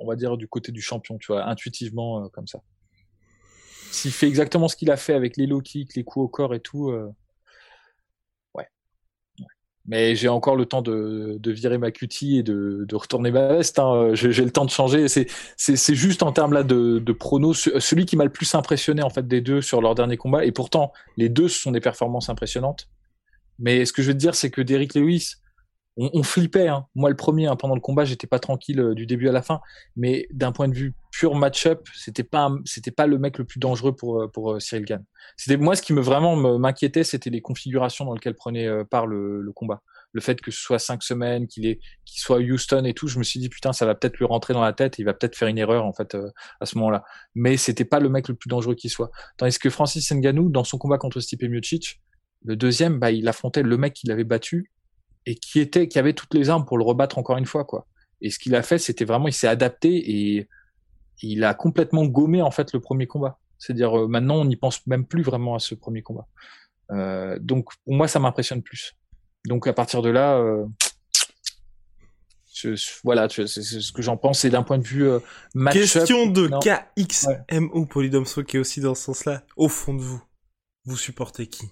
[0.00, 2.60] on va dire, du côté du champion, tu vois, intuitivement, comme ça.
[3.90, 6.54] S'il fait exactement ce qu'il a fait avec les low kicks, les coups au corps
[6.54, 6.94] et tout.
[9.88, 13.46] Mais j'ai encore le temps de, de virer ma cutie et de, de retourner ma
[13.46, 13.78] veste.
[13.78, 14.10] Hein.
[14.14, 15.06] J'ai le temps de changer.
[15.08, 19.10] C'est, juste en termes là de, de pronos, celui qui m'a le plus impressionné en
[19.10, 20.44] fait des deux sur leur dernier combat.
[20.44, 22.88] Et pourtant, les deux sont des performances impressionnantes.
[23.58, 25.36] Mais ce que je veux te dire, c'est que Derrick Lewis,
[25.96, 26.68] on, on flippait.
[26.68, 26.86] Hein.
[26.94, 29.42] Moi, le premier, hein, pendant le combat, j'étais pas tranquille euh, du début à la
[29.42, 29.60] fin.
[29.96, 33.58] Mais d'un point de vue pur match-up, c'était pas, c'était pas le mec le plus
[33.58, 35.04] dangereux pour euh, pour euh, Cyril Gann.
[35.36, 39.40] C'était moi ce qui me vraiment m'inquiétait, c'était les configurations dans lesquelles prenait part le,
[39.40, 39.82] le, combat.
[40.12, 43.18] Le fait que ce soit cinq semaines, qu'il est, qu'il soit Houston et tout, je
[43.18, 45.36] me suis dit putain, ça va peut-être lui rentrer dans la tête, il va peut-être
[45.36, 46.16] faire une erreur en fait
[46.60, 47.04] à ce moment-là.
[47.34, 49.10] Mais c'était pas le mec le plus dangereux qui soit.
[49.36, 52.00] Tandis que Francis Ngannou, dans son combat contre Stipe Miocic,
[52.44, 54.70] le deuxième, bah, il affrontait le mec qu'il avait battu
[55.26, 57.86] et qui était, qui avait toutes les armes pour le rebattre encore une fois, quoi.
[58.22, 60.48] Et ce qu'il a fait, c'était vraiment, il s'est adapté et
[61.22, 63.38] il a complètement gommé en fait le premier combat.
[63.58, 66.26] C'est-à-dire euh, maintenant, on n'y pense même plus vraiment à ce premier combat.
[66.92, 68.94] Euh, donc pour moi, ça m'impressionne plus.
[69.46, 70.64] Donc à partir de là, euh,
[72.54, 72.74] je,
[73.04, 74.40] voilà, c'est ce que j'en pense.
[74.40, 75.08] C'est d'un point de vue
[75.54, 77.86] match Question de KXMO ouais.
[77.86, 79.42] Polydomso qui est aussi dans ce sens-là.
[79.56, 80.22] Au fond de vous,
[80.84, 81.66] vous supportez qui?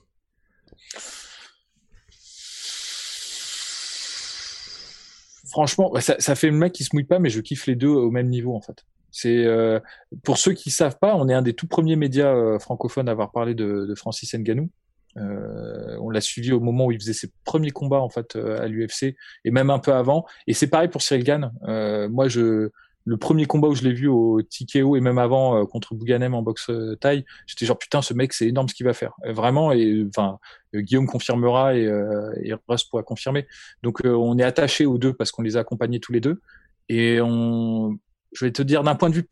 [5.55, 7.87] Franchement, ça, ça, fait le mec qui se mouille pas, mais je kiffe les deux
[7.87, 8.85] au même niveau en fait.
[9.13, 9.79] C'est euh,
[10.25, 13.13] pour ceux qui savent pas, on est un des tout premiers médias euh, francophones à
[13.13, 14.69] avoir parlé de, Francis Ngannou.
[15.17, 18.67] Euh, on l'a suivi au moment où il faisait ses premiers combats en fait à
[18.67, 20.27] l'UFC et même un peu avant.
[20.49, 21.53] Et c'est pareil pour Cyril Gann.
[22.11, 22.71] Moi, je
[23.05, 26.35] le premier combat où je l'ai vu au TKO et même avant euh, contre Bouganem
[26.35, 29.13] en boxe euh, taille, j'étais genre putain ce mec c'est énorme ce qu'il va faire.
[29.27, 30.39] vraiment et enfin
[30.75, 32.55] Guillaume confirmera et, euh, et
[32.91, 33.47] pourra confirmer.
[33.83, 36.41] Donc on est attaché aux deux parce qu'on les a accompagnés tous les deux
[36.89, 37.99] et on
[38.33, 39.29] je vais te dire d'un point de vue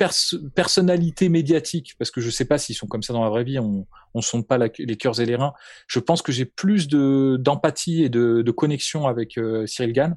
[0.55, 3.59] personnalité médiatique, parce que je sais pas s'ils sont comme ça dans la vraie vie,
[3.59, 5.55] on on sonde pas les cœurs et les reins.
[5.89, 10.17] Je pense que j'ai plus de d'empathie et de, de connexion avec Cyril Gann,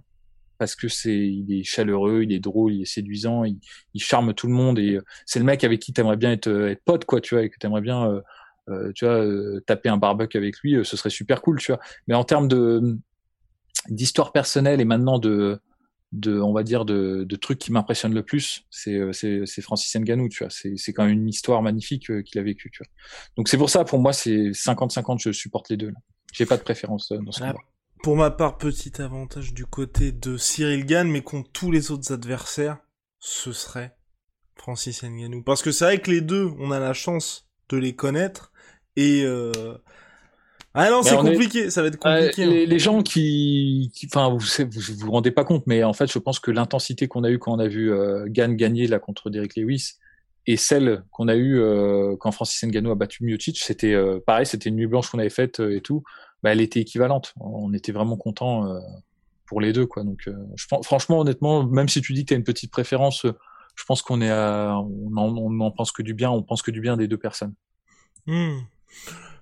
[0.58, 3.60] parce que c'est il est chaleureux, il est drôle, il est séduisant, il,
[3.93, 6.47] il charme tout le monde et euh, c'est le mec avec qui t'aimerais bien être,
[6.47, 8.22] euh, être pote quoi, tu vois, et que t'aimerais bien euh,
[8.70, 9.24] euh, tu vois
[9.68, 11.82] taper un barbecue avec lui, ce serait super cool, tu vois.
[12.08, 12.97] Mais en termes de
[13.89, 15.60] d'histoire personnelle et maintenant de
[16.12, 20.30] de on va dire de, de trucs qui m'impressionnent le plus, c'est c'est Francis Ngannou,
[20.30, 20.49] tu vois.
[20.49, 22.91] C'est c'est quand même une histoire magnifique qu'il a vécue, tu vois.
[23.38, 25.91] Donc c'est pour ça pour moi c'est 50-50, je supporte les deux.
[26.34, 27.60] J'ai pas de préférence dans ce combat.
[28.06, 32.14] Pour ma part, petit avantage du côté de Cyril Gann, mais contre tous les autres
[32.14, 32.78] adversaires,
[33.18, 33.95] ce serait
[34.53, 35.41] Francis Ngannou.
[35.41, 38.51] Parce que c'est vrai que les deux, on a la chance de les connaître,
[38.95, 39.51] et euh...
[40.76, 42.43] Ah non, c'est compliqué, ça va être compliqué.
[42.43, 46.12] Euh, les, les, gens qui, enfin, vous, vous vous rendez pas compte, mais en fait,
[46.12, 48.99] je pense que l'intensité qu'on a eu quand on a vu euh, Gann gagner là
[48.99, 49.93] contre Derek Lewis
[50.45, 53.95] et celle qu'on a eu euh, quand Francis Ngannou a battu Miocic, c'était
[54.28, 56.03] pareil, c'était une nuit blanche qu'on avait faite et tout
[56.44, 57.34] bah, elle était équivalente.
[57.40, 58.68] On était vraiment content.
[58.68, 58.80] Euh,
[59.46, 60.04] pour les deux, quoi.
[60.04, 60.28] Donc,
[60.70, 63.28] pense, franchement, honnêtement, même si tu dis que tu as une petite préférence,
[63.76, 66.82] je pense qu'on est à, on en, pense que du bien, on pense que du
[66.82, 67.54] bien des deux personnes.
[68.26, 68.60] Hmm.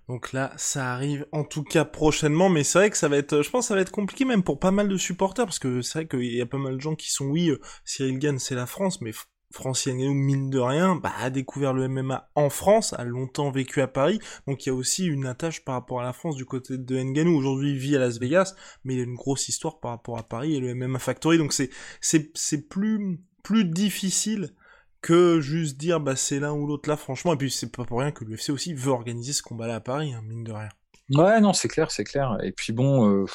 [0.10, 3.42] Donc là, ça arrive en tout cas prochainement, mais c'est vrai que ça va être,
[3.42, 5.82] je pense, que ça va être compliqué même pour pas mal de supporters, parce que
[5.82, 8.38] c'est vrai qu'il y a pas mal de gens qui sont, oui, euh, Cyril Gann,
[8.38, 9.12] c'est la France, mais
[9.54, 13.82] Francine Ngannou, mine de rien, bah, a découvert le MMA en France, a longtemps vécu
[13.82, 16.46] à Paris, donc il y a aussi une attache par rapport à la France du
[16.46, 17.38] côté de Ngannou.
[17.38, 20.24] Aujourd'hui, il vit à Las Vegas, mais il a une grosse histoire par rapport à
[20.24, 21.70] Paris et le MMA Factory, donc c'est,
[22.02, 24.56] c'est, c'est plus, plus difficile
[25.02, 26.90] que juste dire bah c'est l'un ou l'autre.
[26.90, 29.68] Là franchement et puis c'est pas pour rien que l'UFC aussi veut organiser ce combat
[29.68, 30.70] là à Paris hein, mine de rien.
[31.10, 32.38] Ouais non c'est clair c'est clair.
[32.42, 33.26] Et puis bon euh,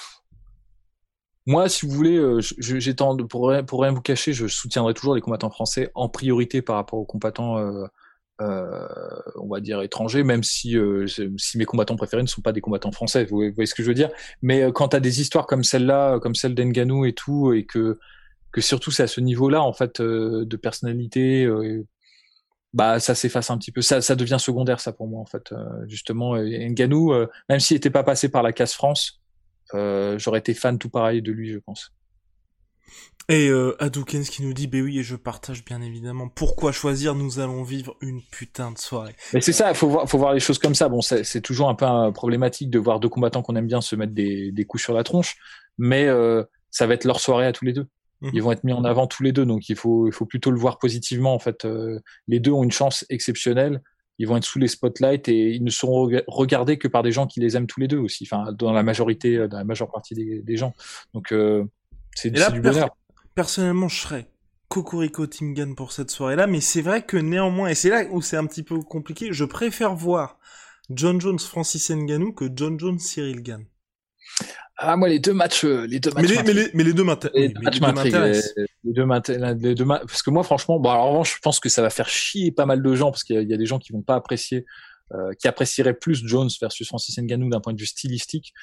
[1.48, 2.94] moi si vous voulez euh, j'ai
[3.28, 7.00] pour pour rien vous cacher je soutiendrai toujours les combattants français en priorité par rapport
[7.00, 8.88] aux combattants euh,
[9.34, 10.76] on va dire étrangers même si
[11.36, 13.88] si mes combattants préférés ne sont pas des combattants français vous voyez, ce que je
[13.88, 14.10] veux dire.
[14.42, 17.98] Mais quand tu as des histoires comme celle-là comme celle d'Enganou et tout et que
[18.52, 21.86] que surtout c'est à ce niveau-là en fait euh, de personnalité euh,
[22.74, 23.82] bah ça s'efface un petit peu.
[23.82, 26.36] Ça ça devient secondaire ça pour moi en fait euh, justement.
[26.36, 27.12] Nganou
[27.48, 29.20] même s'il n'était pas passé par la casse France
[29.72, 31.92] j'aurais été fan tout pareil de lui je pense
[33.30, 36.30] et euh, Adoukens qui nous dit, bah oui, et je partage bien évidemment.
[36.30, 39.14] Pourquoi choisir Nous allons vivre une putain de soirée.
[39.34, 40.88] Mais c'est ça, faut voir, faut voir les choses comme ça.
[40.88, 44.14] Bon, c'est toujours un peu problématique de voir deux combattants qu'on aime bien se mettre
[44.14, 45.36] des, des coups sur la tronche,
[45.76, 46.08] mais
[46.70, 47.86] ça va être leur soirée à tous les deux.
[48.22, 48.40] Ils mhm.
[48.40, 50.58] vont être mis en avant tous les deux, donc il faut, il faut plutôt le
[50.58, 51.34] voir positivement.
[51.34, 53.80] En fait, euh, les deux ont une chance exceptionnelle.
[54.18, 57.26] Ils vont être sous les spotlights et ils ne seront regardés que par des gens
[57.26, 58.28] qui les aiment tous les deux aussi.
[58.30, 60.74] Enfin, dans la majorité, euh, dans la majeure partie des, gens.
[61.14, 61.64] Donc, euh,
[62.14, 62.96] c'est du bonheur.
[63.34, 64.30] Personnellement, je serais
[64.68, 68.36] Cocorico Team pour cette soirée-là, mais c'est vrai que néanmoins, et c'est là où c'est
[68.36, 70.38] un petit peu compliqué, je préfère voir
[70.90, 73.64] John Jones Francis Ngannou que John Jones Cyril Gann.
[74.80, 76.28] Ah, moi, les deux matchs, euh, les deux matchs.
[76.28, 77.34] Mais les, mais les, mais les deux m'intéressent.
[77.34, 79.74] Les, deux m'intéressent.
[80.06, 82.52] parce que moi, franchement, bon, alors, en revanche, je pense que ça va faire chier
[82.52, 84.66] pas mal de gens, parce qu'il y, a des gens qui vont pas apprécier,
[85.14, 88.54] euh, qui apprécieraient plus Jones versus Francis Ngannou d'un point de vue stylistique,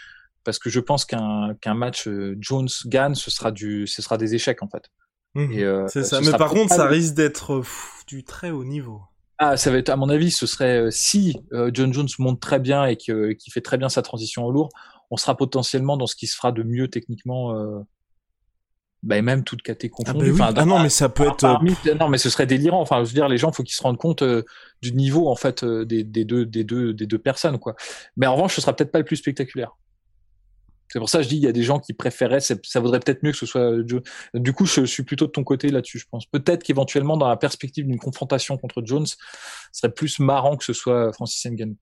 [0.45, 4.17] parce que je pense qu'un qu'un match euh, Jones gagne, ce sera du, ce sera
[4.17, 4.89] des échecs en fait.
[5.33, 5.87] Mmh.
[5.89, 6.21] c'est ça.
[6.21, 7.61] Mais par contre, ça risque d'être
[8.07, 9.01] du très haut niveau.
[9.37, 11.35] Ah, ça va être, à mon avis, ce serait si
[11.73, 14.69] John Jones monte très bien et qui fait très bien sa transition au lourd,
[15.11, 17.55] on sera potentiellement dans ce qui se fera de mieux techniquement.
[17.55, 17.79] Euh,
[19.03, 21.43] bah, même toute caté ah, bah ah non, mais ça peut être.
[21.43, 22.81] Euh, non, mais ce serait délirant.
[22.81, 24.41] Enfin, je veux dire, les gens, faut qu'ils se rendent compte euh,
[24.81, 27.75] du niveau en fait des, deux, des deux, des deux personnes, quoi.
[28.17, 29.77] Mais en revanche, ce sera peut-être pas le plus spectaculaire.
[30.87, 32.99] C'est pour ça que je dis, il y a des gens qui préféraient, ça vaudrait
[32.99, 33.73] peut-être mieux que ce soit
[34.33, 36.25] Du coup, je suis plutôt de ton côté là-dessus, je pense.
[36.25, 39.15] Peut-être qu'éventuellement, dans la perspective d'une confrontation contre Jones, ce
[39.71, 41.75] serait plus marrant que ce soit Francis Ngannou.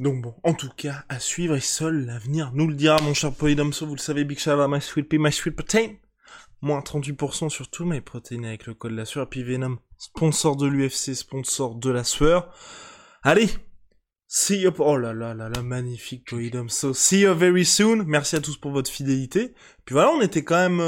[0.00, 3.32] Donc bon, en tout cas, à suivre et seul l'avenir nous le dira, mon cher
[3.34, 5.96] Polydomso, vous le savez, Big Shout My Sweet Pea, My Sweet Protein.
[6.62, 9.24] Moins 38% sur tous mes protéines avec le code la sueur.
[9.24, 12.50] Et puis Venom, sponsor de l'UFC, sponsor de la sueur.
[13.22, 13.50] Allez,
[14.26, 16.94] see you, oh là là là là, magnifique Polydomso.
[16.94, 18.04] See you very soon.
[18.06, 19.52] Merci à tous pour votre fidélité.
[19.84, 20.82] Puis voilà, on était quand même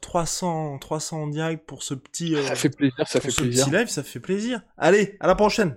[0.00, 3.42] 300, euh, 300 en direct pour ce petit, euh, ça fait plaisir, ça fait ce
[3.42, 3.64] plaisir.
[3.64, 4.60] petit live, ça fait plaisir.
[4.78, 5.76] Allez, à la prochaine.